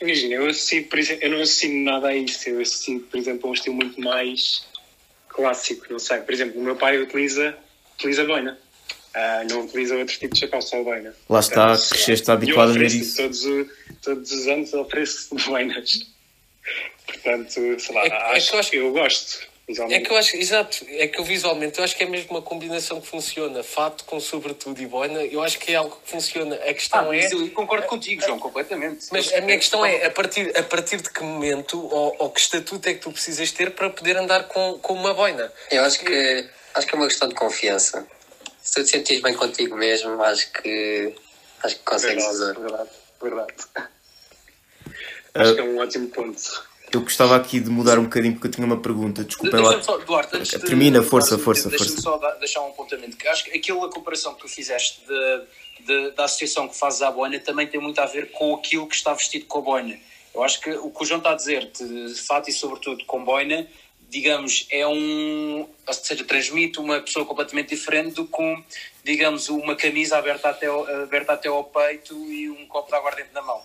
Imagina, 0.00 0.34
eu, 0.34 0.46
associo, 0.48 0.84
por 0.88 0.98
exemplo, 0.98 1.24
eu 1.24 1.30
não 1.30 1.42
associo 1.42 1.84
nada 1.84 2.08
a 2.08 2.16
isso. 2.16 2.48
Eu 2.48 2.60
associo, 2.60 3.00
por 3.00 3.18
exemplo, 3.18 3.46
a 3.46 3.50
um 3.50 3.54
estilo 3.54 3.76
muito 3.76 4.00
mais 4.00 4.66
clássico. 5.28 5.86
Não 5.90 5.98
sei, 5.98 6.18
por 6.18 6.32
exemplo, 6.32 6.60
o 6.60 6.64
meu 6.64 6.76
pai 6.76 6.98
utiliza, 6.98 7.56
utiliza 7.96 8.24
boina. 8.24 8.58
Ah, 9.12 9.44
não 9.50 9.64
utiliza 9.64 9.96
outro 9.96 10.16
tipo 10.16 10.34
de 10.34 10.40
chapéu, 10.40 10.62
só 10.62 10.82
boina. 10.82 11.14
Lá 11.28 11.40
está, 11.40 11.66
lá. 11.66 11.76
cresceste 11.76 12.30
habituado 12.30 12.70
a 12.70 12.72
ver 12.74 12.86
isso. 12.86 13.16
Todos, 13.16 13.44
todos 14.02 14.30
os 14.30 14.46
anos 14.46 14.72
ofereço 14.72 15.34
boinas. 15.46 16.19
Portanto, 17.12 17.80
sei 17.80 17.94
lá, 17.94 18.04
É 18.06 18.10
que- 18.10 18.16
é 18.16 18.18
que 18.18 18.36
acho, 18.36 18.54
eu 18.54 18.58
acho- 18.60 18.74
eu 18.74 18.92
gosto. 18.92 19.38
É 19.42 19.72
visualmente. 19.72 20.04
que 20.04 20.12
eu 20.12 20.16
acho, 20.16 20.36
exato, 20.36 20.84
é 20.88 21.06
que 21.06 21.20
eu 21.20 21.24
visualmente 21.24 21.78
eu 21.78 21.84
acho 21.84 21.94
que 21.96 22.02
é 22.02 22.06
mesmo 22.06 22.30
uma 22.32 22.42
combinação 22.42 23.00
que 23.00 23.06
funciona. 23.06 23.62
Fato 23.62 24.02
com 24.02 24.18
sobretudo 24.18 24.82
e 24.82 24.86
boina, 24.86 25.22
eu 25.24 25.40
acho 25.44 25.60
que 25.60 25.70
é 25.70 25.76
algo 25.76 25.96
que 26.04 26.10
funciona. 26.10 26.56
A 26.56 26.70
Ah, 26.70 26.74
questão 26.74 27.12
é. 27.12 27.22
mas 27.22 27.30
eu 27.30 27.48
concordo 27.52 27.86
contigo, 27.86 28.20
João, 28.20 28.36
completamente. 28.40 29.06
Mas 29.12 29.32
a 29.32 29.40
minha 29.40 29.56
questão 29.56 29.86
é, 29.86 30.06
a 30.06 30.10
partir, 30.10 30.56
a 30.58 30.62
partir 30.64 31.00
de 31.00 31.08
que 31.10 31.22
momento 31.22 31.78
ou, 31.86 32.16
ou 32.18 32.30
que 32.30 32.40
estatuto 32.40 32.88
é 32.88 32.94
que 32.94 33.00
tu 33.00 33.12
precisas 33.12 33.52
ter 33.52 33.70
para 33.70 33.88
poder 33.90 34.16
andar 34.16 34.48
com, 34.48 34.76
com 34.80 34.92
uma 34.94 35.14
boina? 35.14 35.52
Eu 35.70 35.84
acho 35.84 36.00
que, 36.00 36.48
acho 36.74 36.86
que 36.88 36.94
é 36.94 36.98
uma 36.98 37.06
questão 37.06 37.28
de 37.28 37.36
confiança. 37.36 38.04
Se 38.60 38.74
tu 38.74 38.82
te 38.84 38.90
sentires 38.90 39.22
bem 39.22 39.34
contigo 39.34 39.76
mesmo, 39.76 40.20
acho 40.20 40.50
que, 40.50 41.14
acho 41.62 41.76
que 41.76 41.82
consegues 41.84 42.26
usar. 42.26 42.54
Verdade, 42.54 42.88
verdade, 43.22 43.52
verdade. 43.54 43.54
Ah, 43.76 45.42
Acho 45.42 45.54
que 45.54 45.60
é 45.60 45.64
um 45.64 45.78
ótimo 45.78 46.08
ponto. 46.08 46.68
Eu 46.92 47.02
gostava 47.02 47.36
aqui 47.36 47.60
de 47.60 47.70
mudar 47.70 47.98
um 47.98 48.04
bocadinho 48.04 48.34
porque 48.34 48.48
eu 48.48 48.50
tinha 48.50 48.66
uma 48.66 48.80
pergunta. 48.80 49.22
Desculpem 49.22 49.52
Deixa-me 49.60 49.76
lá. 49.76 49.82
só, 49.82 49.98
Duarte, 49.98 50.36
antes 50.36 50.50
de- 50.50 50.58
Termina, 50.58 51.02
força, 51.02 51.38
força, 51.38 51.68
Deixa-me 51.68 51.90
força. 51.90 52.02
só 52.02 52.18
dar- 52.18 52.34
deixar 52.34 52.62
um 52.62 52.68
apontamento. 52.70 53.16
Que 53.16 53.28
acho 53.28 53.44
que 53.44 53.56
aquela 53.56 53.88
comparação 53.88 54.34
que 54.34 54.40
tu 54.40 54.48
fizeste 54.48 55.00
de, 55.06 55.86
de- 55.86 56.10
da 56.12 56.24
associação 56.24 56.66
que 56.68 56.76
fazes 56.76 57.00
à 57.02 57.10
boina 57.10 57.38
também 57.38 57.66
tem 57.68 57.80
muito 57.80 58.00
a 58.00 58.06
ver 58.06 58.30
com 58.32 58.54
aquilo 58.54 58.88
que 58.88 58.96
está 58.96 59.14
vestido 59.14 59.46
com 59.46 59.58
a 59.58 59.62
boina. 59.62 59.98
Eu 60.34 60.42
acho 60.42 60.60
que 60.60 60.70
o 60.70 60.90
que 60.90 61.02
o 61.02 61.06
João 61.06 61.18
está 61.18 61.30
a 61.32 61.34
dizer, 61.36 61.70
de 61.70 62.14
fato 62.26 62.50
e 62.50 62.52
sobretudo 62.52 63.04
com 63.04 63.24
boina, 63.24 63.66
digamos, 64.08 64.66
é 64.70 64.84
um. 64.86 65.68
Ou 65.86 65.94
seja, 65.94 66.24
transmite 66.24 66.80
uma 66.80 67.00
pessoa 67.00 67.24
completamente 67.24 67.68
diferente 67.68 68.14
do 68.14 68.24
que, 68.26 68.64
digamos, 69.04 69.48
uma 69.48 69.76
camisa 69.76 70.18
aberta 70.18 70.48
até, 70.48 70.66
ao, 70.66 70.84
aberta 71.02 71.32
até 71.34 71.48
ao 71.48 71.62
peito 71.64 72.14
e 72.32 72.50
um 72.50 72.66
copo 72.66 72.88
de 72.90 72.96
aguardente 72.96 73.28
na 73.32 73.42
mão. 73.42 73.60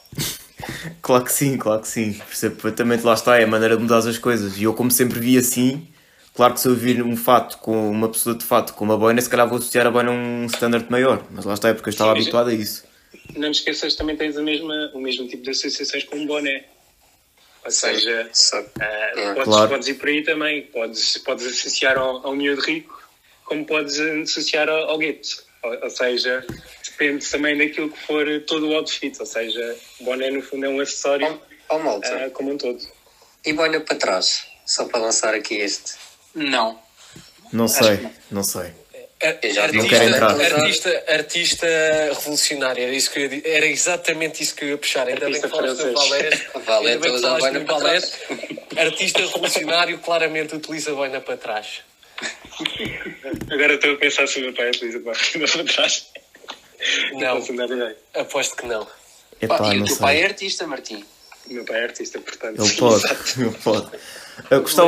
Claro 1.01 1.23
que 1.23 1.31
sim, 1.31 1.57
claro 1.57 1.81
que 1.81 1.87
sim. 1.87 2.13
Percebo 2.13 2.55
perfeitamente, 2.55 3.03
lá 3.05 3.13
está, 3.13 3.39
é 3.39 3.43
a 3.43 3.47
maneira 3.47 3.75
de 3.75 3.81
mudar 3.83 3.97
as 3.97 4.17
coisas. 4.17 4.57
E 4.57 4.63
eu, 4.63 4.73
como 4.73 4.89
sempre 4.91 5.19
vi 5.19 5.37
assim, 5.37 5.87
claro 6.33 6.53
que 6.53 6.59
se 6.59 6.67
eu 6.67 6.75
vir 6.75 7.01
um 7.03 7.15
fato 7.15 7.57
com 7.59 7.89
uma 7.89 8.09
pessoa 8.09 8.35
de 8.35 8.43
fato 8.43 8.73
com 8.73 8.83
uma 8.85 8.97
boina, 8.97 9.21
se 9.21 9.29
calhar 9.29 9.47
vou 9.47 9.57
associar 9.57 9.85
a 9.87 9.91
boina 9.91 10.11
a 10.11 10.13
um 10.13 10.45
standard 10.45 10.85
maior. 10.89 11.23
Mas 11.31 11.45
lá 11.45 11.53
está, 11.53 11.69
é 11.69 11.73
porque 11.73 11.89
eu 11.89 11.91
estava 11.91 12.13
Sim, 12.15 12.21
habituado 12.21 12.49
a 12.49 12.53
isso. 12.53 12.83
Não 13.35 13.51
te 13.51 13.59
esqueças, 13.59 13.95
também 13.95 14.15
tens 14.15 14.37
a 14.37 14.41
mesma, 14.41 14.91
o 14.93 14.99
mesmo 14.99 15.27
tipo 15.27 15.43
de 15.43 15.49
associações 15.51 16.03
com 16.05 16.17
o 16.21 16.25
boné. 16.25 16.65
Ou 17.63 17.71
seja, 17.71 18.29
Só- 18.31 18.63
ah, 18.79 18.83
É, 19.15 19.33
podes, 19.33 19.43
claro. 19.45 19.69
podes 19.69 19.87
ir 19.87 19.93
por 19.95 20.07
aí 20.09 20.23
também. 20.23 20.63
Podes, 20.67 21.17
podes 21.19 21.45
associar 21.47 21.97
ao, 21.97 22.25
ao 22.27 22.35
miúdo 22.35 22.61
rico, 22.61 23.01
como 23.43 23.65
podes 23.65 23.99
associar 23.99 24.69
ao, 24.69 24.89
ao 24.91 24.97
gueto. 24.97 25.43
Ou, 25.63 25.83
ou 25.83 25.89
seja, 25.89 26.45
depende 26.97 27.25
também 27.29 27.57
daquilo 27.57 27.89
que 27.89 28.01
for 28.05 28.25
todo 28.47 28.69
o 28.69 28.75
outfit. 28.75 29.15
Ou 29.19 29.25
seja, 29.25 29.77
o 29.99 30.03
boné 30.05 30.29
no 30.31 30.41
fundo 30.41 30.65
é 30.65 30.69
um 30.69 30.79
acessório 30.79 31.39
Ó 31.69 31.79
malta, 31.79 32.25
ah, 32.25 32.29
como 32.29 32.51
um 32.51 32.57
todo. 32.57 32.79
e 33.45 33.53
boina 33.53 33.79
para 33.79 33.95
trás, 33.95 34.45
só 34.65 34.85
para 34.85 34.99
lançar 34.99 35.33
aqui 35.33 35.55
este. 35.55 35.93
Não. 36.33 36.79
Não 37.51 37.67
sei, 37.67 37.99
não 38.29 38.43
sei. 38.43 38.71
Não 39.73 39.87
quero 39.87 40.03
Artista, 40.03 40.05
entrar. 40.05 40.61
artista, 40.61 41.03
artista 41.07 41.67
revolucionário, 42.13 42.83
era, 42.83 42.93
isso 42.93 43.09
que 43.09 43.19
eu 43.19 43.41
era 43.43 43.65
exatamente 43.65 44.43
isso 44.43 44.53
que 44.53 44.65
eu 44.65 44.69
ia 44.69 44.77
puxar. 44.77 45.07
Ainda 45.07 45.21
bem 45.21 45.39
que 45.39 45.45
Artista 45.45 45.49
falaste 45.49 45.83
do. 45.83 45.93
Valete 46.65 47.09
usa 47.09 47.27
a 47.27 47.39
falaste 47.39 47.39
boina 47.39 47.59
do 47.59 47.65
para 47.65 47.77
Valés. 47.79 48.13
Artista 48.77 49.19
revolucionário 49.21 49.97
claramente 49.99 50.55
utiliza 50.55 50.91
a 50.91 50.95
boina 50.95 51.21
para 51.21 51.37
trás. 51.37 51.81
Agora 53.51 53.73
estou 53.73 53.93
a 53.93 53.97
pensar 53.97 54.27
se 54.27 54.39
o 54.39 54.43
meu 54.43 54.53
pai 54.53 54.69
utiliza 54.69 54.99
para 54.99 55.13
para 55.15 55.63
trás. 55.63 56.05
Não, 57.13 57.39
ideia. 57.39 57.95
aposto 58.15 58.55
que 58.55 58.65
não. 58.65 58.87
Epá, 59.41 59.57
Pá, 59.57 59.73
e 59.73 59.77
não 59.77 59.85
o 59.85 59.87
teu 59.87 59.97
pai 59.97 60.21
é 60.21 60.25
artista, 60.25 60.65
Martim. 60.67 61.03
O 61.49 61.53
meu 61.53 61.65
pai 61.65 61.79
é 61.81 61.83
artista, 61.83 62.19
portanto. 62.19 62.61
Ele 62.63 62.73
pode, 62.73 63.03
ele 63.39 63.49
pode. 63.63 63.87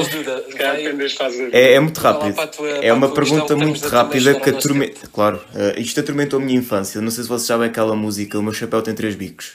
Duda, 0.10 0.46
vai- 0.58 0.84
da 1.18 1.30
vida. 1.30 1.58
É, 1.58 1.74
é 1.74 1.80
muito 1.80 1.98
rápido. 2.00 2.36
tua- 2.48 2.70
é 2.70 2.92
uma 2.92 3.14
pergunta 3.14 3.56
muito 3.56 3.88
rápida 3.88 4.40
que 4.40 4.50
atormenta. 4.50 5.08
Claro, 5.08 5.42
eh, 5.56 5.76
isto 5.80 6.00
atormentou 6.00 6.40
a 6.40 6.44
minha 6.44 6.58
infância. 6.60 7.00
Não 7.00 7.12
sei 7.12 7.24
se 7.24 7.30
vocês 7.30 7.48
sabem 7.48 7.68
aquela 7.68 7.96
música, 7.96 8.38
O 8.40 8.44
meu 8.44 8.52
chapéu 8.54 8.82
tem 8.82 8.94
três 8.94 9.16
bicos. 9.16 9.54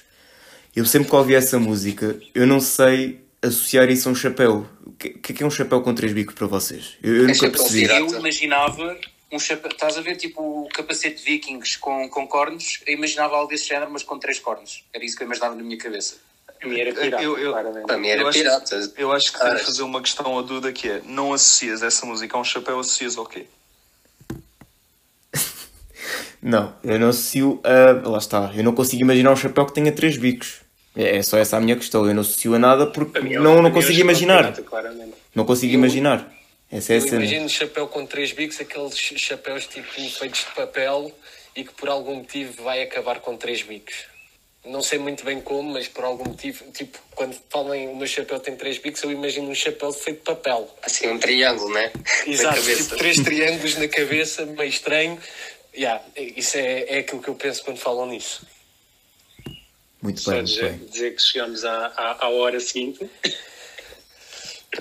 Eu 0.75 0.87
sempre 0.87 1.11
que 1.11 1.17
ouvi 1.17 1.35
essa 1.35 1.59
música, 1.59 2.17
eu 2.35 2.47
não 2.47 2.59
sei 2.61 3.21
associar 3.43 3.91
isso 3.91 4.09
a 4.09 4.13
um 4.13 4.15
chapéu. 4.15 4.67
O 4.87 4.93
que, 4.93 5.09
é 5.33 5.35
que 5.35 5.43
é 5.43 5.47
um 5.47 5.51
chapéu 5.51 5.83
com 5.83 5.93
três 5.95 6.13
bicos 6.13 6.35
para 6.35 6.47
vocês? 6.47 6.97
Eu, 7.03 7.15
eu 7.17 7.25
É 7.25 7.27
nunca 7.33 7.51
percebi. 7.51 7.85
Eu 7.85 8.07
imaginava, 8.19 8.97
um 9.33 9.39
chapéu, 9.39 9.71
estás 9.71 9.97
a 9.97 10.01
ver 10.03 10.17
tipo 10.17 10.41
o 10.43 10.69
capacete 10.69 11.23
vikings 11.25 11.79
com, 11.79 12.09
com 12.09 12.27
cornos, 12.27 12.81
eu 12.87 12.95
imaginava 12.95 13.37
algo 13.37 13.49
desse 13.49 13.67
género, 13.69 13.91
mas 13.91 14.03
com 14.03 14.19
três 14.19 14.39
cornos. 14.39 14.85
Era 14.93 15.05
isso 15.05 15.17
que 15.17 15.23
eu 15.23 15.27
imaginava 15.27 15.55
na 15.55 15.63
minha 15.63 15.79
cabeça. 15.79 16.17
A 16.63 16.67
minha 16.67 16.83
era 16.83 16.93
pirata, 16.95 17.23
Eu- 17.23 17.39
eu-. 17.39 17.53
Para 17.87 17.97
mim 17.99 18.09
era 18.09 18.21
Eu 18.23 18.29
acho- 18.29 18.39
pirata. 18.39 18.93
Eu 18.97 19.11
acho 19.13 19.33
que 19.33 19.39
que 19.39 19.65
fazer 19.65 19.83
uma 19.83 20.01
questão 20.01 20.39
a 20.39 20.43
Duda 20.43 20.71
que 20.73 20.89
é: 20.89 21.01
não 21.07 21.33
associas 21.33 21.83
essa 21.83 22.07
música 22.07 22.37
a 22.37 22.41
um 22.41 22.45
chapéu, 22.45 22.79
associas 22.79 23.17
ao 23.17 23.27
quê? 23.27 23.47
Não, 26.43 26.75
eu 26.83 26.99
não 26.99 27.09
associo 27.11 27.61
a. 27.63 28.09
Lá 28.09 28.19
está, 28.19 28.53
eu 28.55 28.65
não 28.65 28.73
consigo 28.75 29.03
imaginar 29.03 29.31
um 29.33 29.37
chapéu 29.37 29.65
que 29.65 29.73
tenha 29.73 29.93
três 29.93 30.17
bicos. 30.17 30.61
É 30.97 31.19
é 31.19 31.23
só 31.23 31.39
essa 31.39 31.57
a 31.57 31.61
minha 31.61 31.77
questão. 31.77 32.05
Eu 32.07 32.15
não 32.15 32.23
associo 32.23 32.55
a 32.55 32.59
nada 32.59 32.87
porque 32.87 33.13
Para 33.13 33.23
mim 33.23 33.35
é- 33.35 33.39
não, 33.39 33.45
para 33.45 33.55
não 33.55 33.63
mim 33.63 33.69
é 33.69 33.73
consigo 33.73 33.93
chapéu 33.93 34.05
imaginar. 34.05 34.53
pirata. 34.53 35.09
Não 35.35 35.45
consigo 35.45 35.73
imaginar. 35.73 36.33
Essa 36.73 36.95
é 36.95 36.97
a 36.97 37.01
Eu 37.01 37.07
imagino 37.09 37.49
chapéu 37.51 37.87
com 37.87 38.07
três 38.07 38.33
bicos, 38.33 38.59
aqueles 38.59 38.97
chapéus 38.97 39.67
tipo 39.67 39.87
feitos 39.93 40.41
de 40.41 40.55
papel 40.57 41.15
e 41.55 41.65
que 41.65 41.73
por 41.75 41.91
algum 41.91 42.15
motivo 42.17 42.63
vai 42.63 42.83
acabar 42.83 43.21
com 43.21 43.37
três 43.37 43.61
bicos. 43.61 44.11
Não 44.65 44.81
sei 44.81 44.99
muito 44.99 45.25
bem 45.25 45.41
como, 45.41 45.73
mas 45.73 45.89
por 45.89 46.05
algum 46.05 46.25
motivo, 46.25 46.65
tipo, 46.71 46.97
quando 47.17 47.37
falam 47.51 47.93
o 47.93 47.97
meu 47.97 48.07
chapéu 48.07 48.39
tem 48.39 48.57
três 48.57 48.79
bicos, 48.79 49.03
eu 49.03 49.11
imagino 49.11 49.51
um 49.51 49.55
chapéu 49.55 49.93
feito 49.93 50.19
de 50.19 50.25
papel. 50.25 50.75
Assim, 50.83 51.09
um 51.09 51.19
triângulo, 51.19 51.75
né? 51.75 51.93
Exato, 52.27 52.63
tipo 52.63 52.97
três 52.97 53.19
triângulos 53.19 53.77
na 53.77 53.89
cabeça, 53.89 54.47
meio 54.47 54.71
estranho. 54.71 55.19
Yeah, 55.77 56.03
isso 56.17 56.57
é, 56.57 56.85
é 56.89 56.99
aquilo 56.99 57.21
que 57.21 57.29
eu 57.29 57.35
penso 57.35 57.65
quando 57.65 57.79
falam 57.79 58.07
nisso. 58.07 58.47
Muito 60.01 60.21
Só 60.21 60.31
bem, 60.31 60.41
muito 60.41 60.53
dizer, 60.53 60.73
bem. 60.73 60.87
dizer 60.87 61.17
que 61.17 61.23
chegamos 61.23 61.65
à, 61.65 61.87
à, 61.97 62.25
à 62.25 62.29
hora 62.29 62.61
seguinte. 62.61 63.11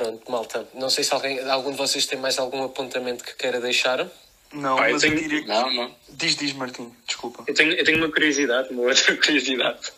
Pronto, 0.01 0.31
malta. 0.31 0.67
Não 0.73 0.89
sei 0.89 1.03
se 1.03 1.13
alguém, 1.13 1.39
algum 1.47 1.69
de 1.69 1.77
vocês 1.77 2.07
tem 2.07 2.17
mais 2.17 2.39
algum 2.39 2.63
apontamento 2.63 3.23
que 3.23 3.35
queira 3.35 3.61
deixar. 3.61 4.09
Não, 4.51 4.77
mas 4.77 5.03
eu 5.03 5.11
tenho- 5.11 5.21
diria 5.21 5.41
que. 5.43 5.47
Não, 5.47 5.71
não. 5.71 5.95
Diz, 6.09 6.35
diz, 6.35 6.53
Martim, 6.53 6.91
desculpa. 7.05 7.43
Eu 7.47 7.53
tenho, 7.53 7.71
eu 7.73 7.85
tenho 7.85 7.99
uma 7.99 8.11
curiosidade, 8.11 8.69
uma 8.73 8.81
outra 8.81 9.15
curiosidade. 9.23 9.91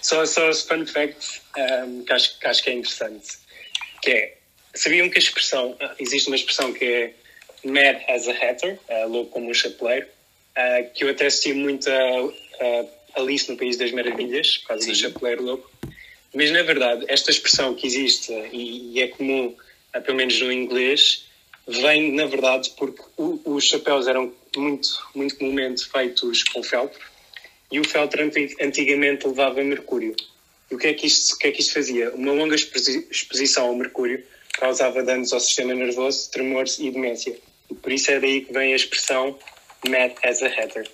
Só, 0.00 0.24
só 0.24 0.48
os 0.48 0.62
fun 0.62 0.86
facts 0.86 1.42
um, 1.86 2.04
que, 2.04 2.12
acho, 2.14 2.38
que 2.38 2.46
acho 2.46 2.62
que 2.62 2.70
é 2.70 2.72
interessante. 2.72 3.38
Que 4.00 4.10
é, 4.10 4.38
sabiam 4.74 5.10
que 5.10 5.18
a 5.18 5.20
expressão, 5.20 5.76
ah, 5.78 5.94
existe 5.98 6.28
uma 6.28 6.36
expressão 6.36 6.72
que 6.72 6.84
é 6.86 7.14
mad 7.64 8.00
as 8.08 8.26
a 8.28 8.32
hatter, 8.32 8.80
ah, 8.88 9.04
louco 9.04 9.30
como 9.30 9.50
um 9.50 9.54
chapeleiro, 9.54 10.06
ah, 10.56 10.82
que 10.94 11.04
eu 11.04 11.10
até 11.10 11.26
assisti 11.26 11.52
muito 11.52 11.86
a, 11.90 11.94
a 13.14 13.20
Alice 13.20 13.50
no 13.50 13.58
País 13.58 13.76
das 13.76 13.92
Maravilhas, 13.92 14.56
por 14.56 14.68
causa 14.68 14.86
do 14.86 14.94
chapeleiro 14.94 15.42
louco. 15.42 15.70
Mas 16.38 16.50
na 16.52 16.62
verdade, 16.62 17.04
esta 17.08 17.32
expressão 17.32 17.74
que 17.74 17.84
existe 17.86 18.32
e, 18.52 18.92
e 18.94 19.02
é 19.02 19.08
comum, 19.08 19.56
ah, 19.92 20.00
pelo 20.00 20.16
menos 20.16 20.40
no 20.40 20.52
inglês, 20.52 21.24
vem 21.66 22.12
na 22.12 22.26
verdade 22.26 22.70
porque 22.78 23.02
o- 23.16 23.40
os 23.44 23.64
chapéus 23.64 24.06
eram 24.06 24.32
muito, 24.56 24.88
muito 25.16 25.34
comumente 25.36 25.84
feitos 25.90 26.44
com 26.44 26.62
feltro 26.62 27.00
e 27.72 27.80
o 27.80 27.84
feltro 27.84 28.22
anti- 28.22 28.54
antigamente 28.60 29.26
levava 29.26 29.62
mercúrio. 29.64 30.14
E 30.70 30.74
o 30.76 30.78
que 30.78 30.86
é 30.86 30.94
que 30.94 31.06
isto, 31.08 31.34
o 31.34 31.38
que 31.38 31.48
é 31.48 31.50
que 31.50 31.60
isto 31.60 31.74
fazia? 31.74 32.10
Uma 32.14 32.32
longa 32.32 32.54
exposi- 32.54 33.06
exposição 33.10 33.66
ao 33.66 33.74
mercúrio 33.74 34.22
causava 34.52 35.02
danos 35.02 35.32
ao 35.32 35.40
sistema 35.40 35.74
nervoso, 35.74 36.30
tremores 36.30 36.78
e 36.78 36.88
demência. 36.90 37.36
E 37.70 37.74
por 37.74 37.90
isso 37.92 38.10
é 38.12 38.20
daí 38.20 38.42
que 38.42 38.52
vem 38.52 38.72
a 38.72 38.76
expressão 38.76 39.36
mad 39.88 40.12
as 40.24 40.40
a 40.42 40.48
hatter. 40.48 40.88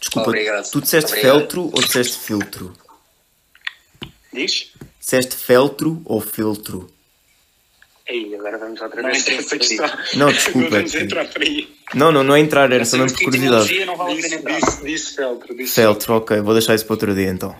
Desculpa, 0.00 0.28
Obrigado. 0.28 0.70
tu 0.70 0.80
disseste 0.82 1.10
Obrigado. 1.12 1.38
feltro 1.38 1.62
ou 1.72 1.80
disseste 1.82 2.18
filtro? 2.18 2.76
Diz? 4.36 4.72
Disseste 5.00 5.34
feltro 5.36 6.02
ou 6.04 6.20
filtro? 6.20 6.90
Aí, 8.08 8.34
agora 8.36 8.58
vamos 8.58 8.80
outra 8.80 9.02
Não 9.02 9.10
vez 9.10 9.26
essa 9.26 9.58
questão. 9.58 9.90
Não, 10.14 10.30
desculpa, 10.30 10.68
vamos 10.70 10.94
é 10.94 10.98
que- 10.98 11.04
entrar 11.04 11.26
por 11.26 11.42
aí. 11.42 11.76
Não, 11.94 12.12
não, 12.12 12.22
não 12.22 12.36
é 12.36 12.40
entrar, 12.40 12.70
era 12.70 12.84
só 12.84 12.96
mesmo 12.98 13.16
por 13.18 13.24
curiosidade. 13.24 13.84
não 13.84 13.96
vale 13.96 14.16
Disse, 14.16 14.42
disse, 14.44 14.84
disse 14.84 15.16
feltro. 15.16 15.56
Disse 15.56 15.74
Feltro, 15.74 16.14
ok, 16.14 16.40
vou 16.40 16.52
deixar 16.54 16.74
isso 16.74 16.84
para 16.86 16.94
outro 16.94 17.14
dia 17.14 17.28
então. 17.30 17.58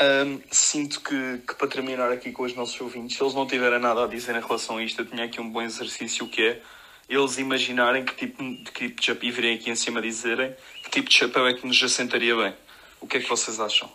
Ahm, 0.00 0.38
sinto 0.50 1.00
que, 1.00 1.38
que 1.46 1.54
para 1.54 1.68
terminar 1.68 2.10
aqui 2.10 2.32
com 2.32 2.42
os 2.42 2.54
nossos 2.56 2.80
ouvintes, 2.80 3.16
se 3.16 3.22
eles 3.22 3.34
não 3.34 3.46
tiverem 3.46 3.78
nada 3.78 4.04
a 4.04 4.06
dizer 4.08 4.34
em 4.34 4.40
relação 4.40 4.78
a 4.78 4.82
isto, 4.82 5.02
eu 5.02 5.06
tinha 5.06 5.24
aqui 5.24 5.40
um 5.40 5.48
bom 5.48 5.62
exercício 5.62 6.26
que 6.26 6.42
é 6.42 6.60
eles 7.08 7.38
imaginarem 7.38 8.04
que 8.04 8.14
tipo 8.14 8.42
de, 8.42 8.56
que 8.72 8.88
tipo 8.88 9.00
de 9.00 9.06
chapéu, 9.06 9.28
e 9.28 9.32
virem 9.32 9.54
aqui 9.54 9.70
em 9.70 9.76
cima 9.76 10.00
dizerem 10.02 10.52
que 10.82 10.90
tipo 10.90 11.08
de 11.08 11.14
chapéu 11.14 11.46
é 11.46 11.54
que 11.54 11.64
nos 11.66 11.80
assentaria 11.82 12.34
bem. 12.34 12.54
O 13.00 13.06
que 13.06 13.18
é 13.18 13.20
que 13.20 13.28
vocês 13.28 13.60
acham? 13.60 13.88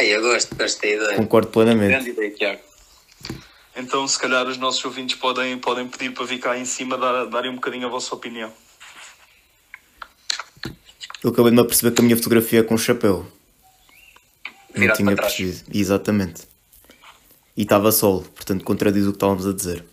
Aí 0.00 0.12
eu 0.12 0.22
gosto, 0.22 0.54
da 0.54 0.64
ideia. 0.64 1.16
Concordo 1.16 1.48
plenamente. 1.48 1.90
Grande 1.90 2.10
ideia, 2.10 2.30
Tiago. 2.30 2.60
Então, 3.76 4.08
se 4.08 4.18
calhar, 4.18 4.46
os 4.46 4.56
nossos 4.56 4.82
ouvintes 4.82 5.16
podem, 5.16 5.58
podem 5.58 5.86
pedir 5.86 6.14
para 6.14 6.24
vir 6.24 6.38
cá 6.38 6.56
em 6.56 6.64
cima 6.64 6.96
dar, 6.96 7.26
darem 7.26 7.50
um 7.50 7.56
bocadinho 7.56 7.86
a 7.86 7.90
vossa 7.90 8.14
opinião. 8.14 8.50
Eu 11.22 11.30
acabei 11.30 11.50
de 11.50 11.56
me 11.56 11.60
aperceber 11.60 11.92
que 11.92 12.00
a 12.00 12.04
minha 12.04 12.16
fotografia 12.16 12.60
é 12.60 12.62
com 12.62 12.78
chapéu. 12.78 13.26
Não 14.74 14.80
Virado 14.80 14.96
tinha 14.96 15.14
para 15.14 15.16
trás. 15.16 15.36
percebido. 15.36 15.78
Exatamente. 15.78 16.42
E 17.54 17.62
estava 17.62 17.92
sol, 17.92 18.22
portanto 18.22 18.64
contradiz 18.64 19.04
o 19.04 19.10
que 19.10 19.16
estávamos 19.16 19.46
a 19.46 19.52
dizer. 19.52 19.84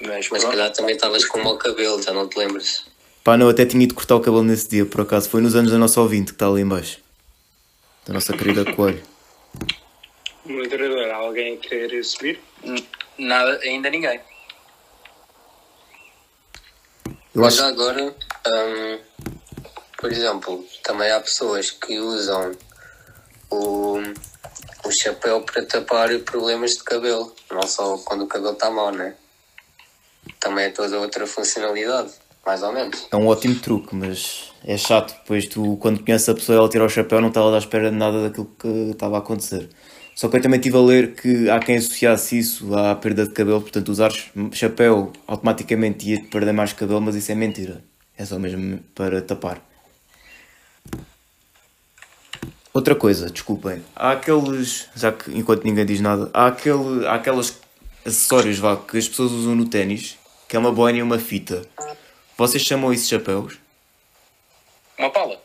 Mas, 0.00 0.28
Mas 0.30 0.44
calhar 0.44 0.72
também 0.72 0.94
estavas 0.94 1.24
com 1.24 1.42
mau 1.42 1.58
cabelo, 1.58 2.00
já 2.00 2.12
não 2.12 2.28
te 2.28 2.38
lembras? 2.38 2.86
Pá, 3.24 3.36
não, 3.36 3.46
eu 3.46 3.50
até 3.50 3.66
tinha 3.66 3.82
ido 3.82 3.94
cortar 3.94 4.14
o 4.14 4.20
cabelo 4.20 4.44
nesse 4.44 4.68
dia, 4.68 4.86
por 4.86 5.00
acaso. 5.00 5.28
Foi 5.28 5.40
nos 5.40 5.56
anos 5.56 5.72
da 5.72 5.78
nossa 5.78 6.00
ouvinte 6.00 6.26
que 6.26 6.36
está 6.36 6.46
ali 6.46 6.62
em 6.62 6.68
baixo. 6.68 7.02
Da 8.06 8.12
nossa 8.12 8.36
querida 8.36 8.70
Coelho. 8.74 9.02
Moderador, 10.44 11.10
alguém 11.10 11.56
querer 11.56 12.04
subir? 12.04 12.38
Nada, 13.18 13.58
ainda 13.62 13.88
ninguém. 13.88 14.20
Eu 17.34 17.42
Mas 17.42 17.58
acho 17.58 17.64
agora, 17.64 18.14
hum, 18.46 19.00
por 19.96 20.12
exemplo, 20.12 20.66
também 20.82 21.10
há 21.10 21.20
pessoas 21.20 21.70
que 21.70 21.98
usam 21.98 22.54
o, 23.50 23.98
o 24.84 24.90
chapéu 25.02 25.40
para 25.40 25.64
tapar 25.64 26.16
problemas 26.20 26.72
de 26.72 26.84
cabelo, 26.84 27.34
não 27.50 27.66
só 27.66 27.96
quando 27.98 28.24
o 28.24 28.28
cabelo 28.28 28.52
está 28.52 28.70
mau, 28.70 28.92
né? 28.92 29.16
Também 30.38 30.66
é 30.66 30.70
toda 30.70 31.00
outra 31.00 31.26
funcionalidade, 31.26 32.12
mais 32.46 32.62
ou 32.62 32.72
menos. 32.72 33.08
é 33.10 33.16
um 33.16 33.26
ótimo 33.26 33.54
truque, 33.56 33.94
mas 33.94 34.52
é 34.64 34.76
chato. 34.76 35.14
Depois 35.20 35.46
tu, 35.46 35.76
quando 35.78 36.04
conheces 36.04 36.28
a 36.28 36.34
pessoa 36.34 36.58
ela 36.58 36.68
tira 36.68 36.84
o 36.84 36.88
chapéu, 36.88 37.20
não 37.20 37.28
estava 37.28 37.54
à 37.54 37.58
espera 37.58 37.90
de 37.90 37.96
nada 37.96 38.22
daquilo 38.22 38.50
que 38.58 38.68
estava 38.90 39.16
a 39.16 39.18
acontecer. 39.18 39.68
Só 40.14 40.28
que 40.28 40.36
eu 40.36 40.42
também 40.42 40.60
estive 40.60 40.76
a 40.76 40.80
ler 40.80 41.14
que 41.14 41.50
há 41.50 41.58
quem 41.58 41.76
associasse 41.76 42.38
isso 42.38 42.74
à 42.74 42.94
perda 42.94 43.26
de 43.26 43.32
cabelo, 43.32 43.60
portanto, 43.60 43.88
usares 43.88 44.30
chapéu 44.52 45.12
automaticamente 45.26 46.08
ia 46.08 46.22
perder 46.24 46.52
mais 46.52 46.72
cabelo, 46.72 47.00
mas 47.00 47.16
isso 47.16 47.32
é 47.32 47.34
mentira. 47.34 47.82
É 48.16 48.24
só 48.24 48.38
mesmo 48.38 48.78
para 48.94 49.20
tapar. 49.20 49.60
Outra 52.72 52.94
coisa, 52.94 53.30
desculpem, 53.30 53.82
há 53.94 54.12
aqueles, 54.12 54.88
já 54.94 55.12
que 55.12 55.36
enquanto 55.36 55.64
ninguém 55.64 55.86
diz 55.86 56.00
nada, 56.00 56.28
há, 56.32 56.46
aquele, 56.46 57.06
há 57.06 57.14
aqueles 57.14 57.56
acessórios 58.04 58.58
vá, 58.58 58.76
que 58.76 58.98
as 58.98 59.08
pessoas 59.08 59.32
usam 59.32 59.54
no 59.54 59.66
ténis, 59.66 60.16
que 60.48 60.56
é 60.56 60.58
uma 60.58 60.72
boina 60.72 60.98
e 60.98 61.02
uma 61.02 61.18
fita. 61.18 61.62
Vocês 62.36 62.62
chamam 62.62 62.92
isso 62.92 63.08
chapéus? 63.08 63.58
Uma 64.98 65.10
pala. 65.10 65.40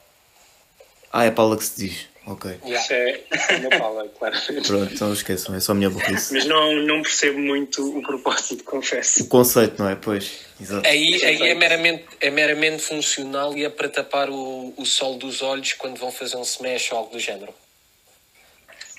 Ah, 1.11 1.25
é 1.25 1.31
pala 1.31 1.57
que 1.57 1.63
se 1.63 1.87
diz. 1.87 2.07
Ok. 2.25 2.59
Isso 2.63 2.93
é 2.93 3.23
uma 3.59 3.69
pala, 3.69 4.09
claramente. 4.17 4.67
Pronto, 4.67 4.93
então 4.93 5.13
esqueçam, 5.13 5.55
é 5.55 5.59
só 5.59 5.71
a 5.71 5.75
minha 5.75 5.89
burrice. 5.89 6.33
Mas 6.33 6.45
não, 6.45 6.75
não 6.83 7.01
percebo 7.01 7.39
muito 7.39 7.97
o 7.97 8.01
propósito, 8.03 8.63
confesso. 8.63 9.23
O 9.23 9.27
conceito, 9.27 9.81
não 9.81 9.89
é? 9.89 9.95
Pois, 9.95 10.45
exato. 10.61 10.87
Aí, 10.87 11.23
aí 11.23 11.41
é, 11.41 11.55
meramente, 11.55 12.05
é 12.21 12.29
meramente 12.29 12.83
funcional 12.83 13.57
e 13.57 13.65
é 13.65 13.69
para 13.69 13.89
tapar 13.89 14.29
o, 14.29 14.73
o 14.77 14.85
sol 14.85 15.17
dos 15.17 15.41
olhos 15.41 15.73
quando 15.73 15.97
vão 15.97 16.11
fazer 16.11 16.37
um 16.37 16.43
smash 16.43 16.91
ou 16.91 16.99
algo 16.99 17.11
do 17.11 17.19
género. 17.19 17.53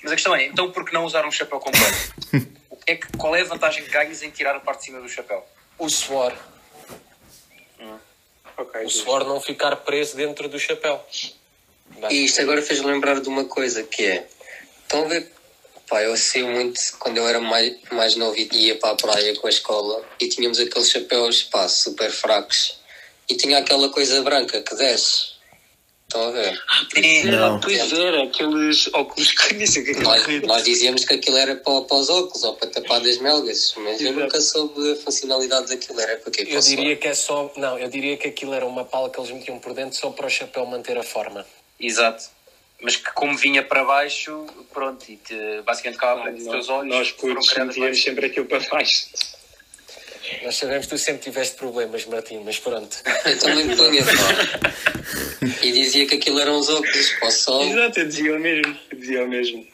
Mas 0.03 0.11
a 0.11 0.15
questão 0.15 0.35
é, 0.35 0.45
então 0.45 0.71
por 0.71 0.83
que 0.83 0.93
não 0.93 1.05
usar 1.05 1.25
um 1.25 1.31
chapéu 1.31 1.59
completo? 1.59 2.13
O 2.69 2.75
que 2.83 2.91
é 2.91 2.95
que, 2.95 3.07
qual 3.17 3.33
é 3.35 3.41
a 3.41 3.45
vantagem 3.45 3.83
que 3.83 3.89
ganhas 3.89 4.21
em 4.23 4.29
tirar 4.29 4.55
a 4.55 4.59
parte 4.59 4.79
de 4.79 4.85
cima 4.85 4.99
do 4.99 5.07
chapéu? 5.07 5.45
O 5.77 5.87
suor. 5.87 6.33
Ok, 8.57 8.85
O 8.85 8.89
suor 8.89 9.25
não 9.25 9.39
ficar 9.39 9.75
preso 9.77 10.15
dentro 10.15 10.47
do 10.47 10.59
chapéu. 10.59 11.03
E 12.09 12.25
isto 12.25 12.41
agora 12.41 12.61
fez 12.61 12.81
lembrar 12.81 13.19
de 13.19 13.27
uma 13.27 13.45
coisa 13.45 13.83
que 13.83 14.03
é. 14.03 14.27
Estão 14.83 15.05
a 15.05 15.07
ver? 15.07 15.31
Pá, 15.89 16.01
eu 16.03 16.13
associo 16.13 16.47
muito 16.47 16.79
quando 16.99 17.17
eu 17.17 17.27
era 17.27 17.41
mais, 17.41 17.75
mais 17.91 18.15
novo 18.15 18.37
e 18.37 18.47
ia 18.53 18.77
para 18.77 18.91
a 18.91 18.95
praia 18.95 19.35
com 19.35 19.47
a 19.47 19.49
escola 19.49 20.05
e 20.21 20.29
tínhamos 20.29 20.57
aqueles 20.57 20.89
chapéus 20.89 21.43
pá, 21.43 21.67
super 21.67 22.09
fracos 22.09 22.79
e 23.27 23.35
tinha 23.35 23.57
aquela 23.57 23.89
coisa 23.89 24.21
branca 24.21 24.61
que 24.61 24.75
desce. 24.75 25.30
Estão 26.11 26.27
a 26.27 26.31
ver? 26.31 26.61
Não. 27.31 27.57
Pois 27.61 27.93
era, 27.93 28.23
aqueles 28.23 28.89
óculos 28.93 29.31
que 29.31 29.53
disse 29.53 29.81
que 29.81 29.93
Nós, 30.01 30.27
nós 30.43 30.63
dizíamos 30.65 31.05
que 31.05 31.13
aquilo 31.13 31.37
era 31.37 31.55
para, 31.55 31.81
para 31.83 31.95
os 31.97 32.09
óculos 32.09 32.43
ou 32.43 32.53
para 32.55 32.67
tapar 32.67 32.99
das 32.99 33.17
melgas, 33.19 33.73
mas 33.77 34.01
eu 34.01 34.07
Exato. 34.09 34.19
nunca 34.19 34.41
soube 34.41 34.91
a 34.91 34.95
funcionalidade 34.97 35.67
daquilo. 35.69 36.01
Era 36.01 36.17
para 36.17 36.29
quê? 36.31 36.43
Para 36.45 36.53
Eu 36.55 36.59
diria 36.59 36.97
que 36.97 37.07
é 37.07 37.13
só. 37.13 37.49
Não, 37.55 37.79
eu 37.79 37.87
diria 37.87 38.17
que 38.17 38.27
aquilo 38.27 38.53
era 38.53 38.65
uma 38.65 38.83
pala 38.83 39.09
que 39.09 39.17
eles 39.21 39.31
metiam 39.31 39.57
por 39.57 39.73
dentro 39.73 39.97
só 39.97 40.09
para 40.09 40.27
o 40.27 40.29
chapéu 40.29 40.65
manter 40.65 40.97
a 40.97 41.03
forma. 41.03 41.45
Exato. 41.79 42.25
Mas 42.81 42.97
que 42.97 43.09
como 43.13 43.37
vinha 43.37 43.63
para 43.63 43.85
baixo, 43.85 44.45
pronto, 44.73 45.05
e 45.09 45.15
te, 45.15 45.61
basicamente 45.63 45.95
ficava 45.95 46.23
para 46.23 46.33
os 46.33 46.43
teus 46.43 46.67
olhos. 46.67 46.89
Nós 46.93 47.11
putos 47.11 47.53
mais- 47.77 48.03
sempre 48.03 48.25
aquilo 48.25 48.47
para 48.47 48.59
baixo. 48.67 49.07
Nós 50.43 50.55
sabemos 50.55 50.85
que 50.85 50.91
tu 50.91 50.97
sempre 50.97 51.21
tiveste 51.21 51.55
problemas, 51.55 52.05
Martim, 52.05 52.41
mas 52.43 52.59
pronto. 52.59 52.97
Eu 53.25 53.39
também 53.39 53.75
punha, 53.75 54.03
pá. 54.03 54.11
E 55.61 55.71
dizia 55.71 56.05
que 56.07 56.15
aquilo 56.15 56.39
eram 56.39 56.59
os 56.59 56.69
óculos 56.69 57.11
para 57.19 57.27
o 57.27 57.31
sol. 57.31 57.63
Exato, 57.63 57.99
eu 57.99 58.07
dizia 58.07 58.35
o 58.35 58.39
mesmo. 58.39 58.77
Eu 58.91 58.97
dizia 58.97 59.23
o 59.23 59.27
mesmo. 59.27 59.67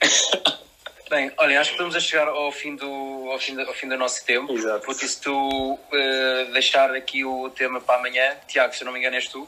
Bem, 1.10 1.32
olha, 1.38 1.62
acho 1.62 1.70
que 1.70 1.76
estamos 1.76 1.96
a 1.96 2.00
chegar 2.00 2.28
ao 2.28 2.52
fim 2.52 2.76
do, 2.76 2.86
ao 3.32 3.40
fim 3.40 3.56
do, 3.56 3.62
ao 3.62 3.74
fim 3.74 3.88
do 3.88 3.98
nosso 3.98 4.26
tempo. 4.26 4.52
Exato. 4.54 4.86
Por 4.86 4.96
isso, 4.96 5.22
tu 5.22 5.80
eh, 5.94 6.50
deixar 6.52 6.94
aqui 6.94 7.24
o 7.24 7.50
tema 7.50 7.80
para 7.80 8.00
amanhã. 8.00 8.36
Tiago, 8.48 8.76
se 8.76 8.82
eu 8.82 8.86
não 8.86 8.94
me 8.94 9.00
engano, 9.00 9.16
és 9.16 9.28
tu. 9.28 9.48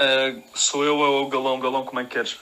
Ah, 0.00 0.34
sou 0.54 0.82
eu 0.82 0.96
ou 0.96 1.26
o 1.26 1.28
Galão? 1.28 1.60
Galão, 1.60 1.84
como 1.84 2.00
é 2.00 2.04
que 2.04 2.10
queres? 2.10 2.38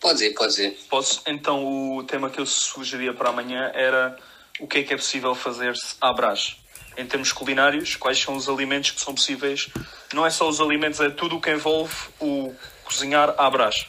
Pode 0.00 0.14
dizer, 0.14 0.34
pode 0.34 0.50
dizer. 0.50 0.78
Posso? 0.88 1.22
Então, 1.26 1.96
o 1.96 2.02
tema 2.04 2.28
que 2.28 2.38
eu 2.38 2.44
sugeria 2.46 3.14
para 3.14 3.30
amanhã 3.30 3.70
era 3.74 4.18
o 4.60 4.66
que 4.66 4.78
é 4.78 4.82
que 4.82 4.94
é 4.94 4.96
possível 4.96 5.34
fazer-se 5.34 5.96
à 6.00 6.12
brás. 6.12 6.56
Em 6.96 7.06
termos 7.06 7.32
culinários, 7.32 7.96
quais 7.96 8.18
são 8.18 8.36
os 8.36 8.48
alimentos 8.48 8.90
que 8.90 9.00
são 9.00 9.14
possíveis? 9.14 9.68
Não 10.12 10.26
é 10.26 10.30
só 10.30 10.48
os 10.48 10.60
alimentos, 10.60 11.00
é 11.00 11.08
tudo 11.08 11.36
o 11.36 11.40
que 11.40 11.50
envolve 11.50 11.94
o 12.18 12.54
cozinhar 12.84 13.34
à 13.38 13.48
brás. 13.48 13.86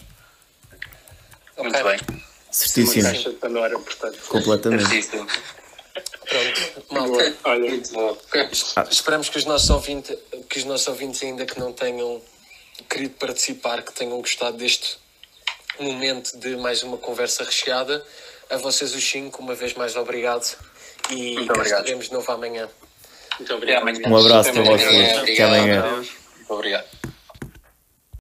Muito 1.57 1.77
Ok. 1.77 1.83
bem. 1.83 2.23
Certíssimo. 2.49 3.03
Caixa 3.03 3.29
de 3.29 3.35
Pandora, 3.37 3.79
portanto. 3.79 4.19
Completamente. 4.27 4.83
Certíssimo. 4.83 5.27
Pronto, 6.29 6.85
malta. 6.91 7.35
Olha, 7.43 7.69
Muito 7.69 7.91
bom. 7.91 8.17
Esperamos 8.89 9.29
que 9.29 9.37
os, 9.37 9.45
nossos 9.45 9.69
ouvintes, 9.69 10.17
que 10.49 10.59
os 10.59 10.65
nossos 10.65 10.87
ouvintes, 10.87 11.21
ainda 11.23 11.45
que 11.45 11.59
não 11.59 11.73
tenham 11.73 12.21
querido 12.89 13.15
participar, 13.15 13.81
que 13.81 13.91
tenham 13.91 14.19
gostado 14.21 14.57
deste 14.57 14.97
momento 15.79 16.37
de 16.37 16.55
mais 16.57 16.83
uma 16.83 16.97
conversa 16.97 17.43
recheada. 17.43 18.05
A 18.51 18.57
vocês 18.57 18.93
os 18.93 19.03
cinco, 19.03 19.41
uma 19.41 19.55
vez 19.55 19.73
mais 19.73 19.95
obrigado. 19.95 20.55
E 21.09 21.35
Muito 21.35 21.51
obrigado. 21.51 21.79
estaremos 21.79 22.05
de 22.07 22.13
novo 22.13 22.31
amanhã. 22.31 22.69
muito 23.39 23.53
obrigado. 23.55 23.81
amanhã. 23.81 23.99
Um 24.07 24.17
abraço 24.17 24.51
para 24.51 24.61
Até 24.61 24.69
amanhã. 24.73 24.87
vocês. 24.89 25.09
Até 25.09 25.19
Obrigado. 25.21 25.53
amanhã. 25.55 25.79
Adeus. 25.85 26.09
Obrigado. 26.49 27.00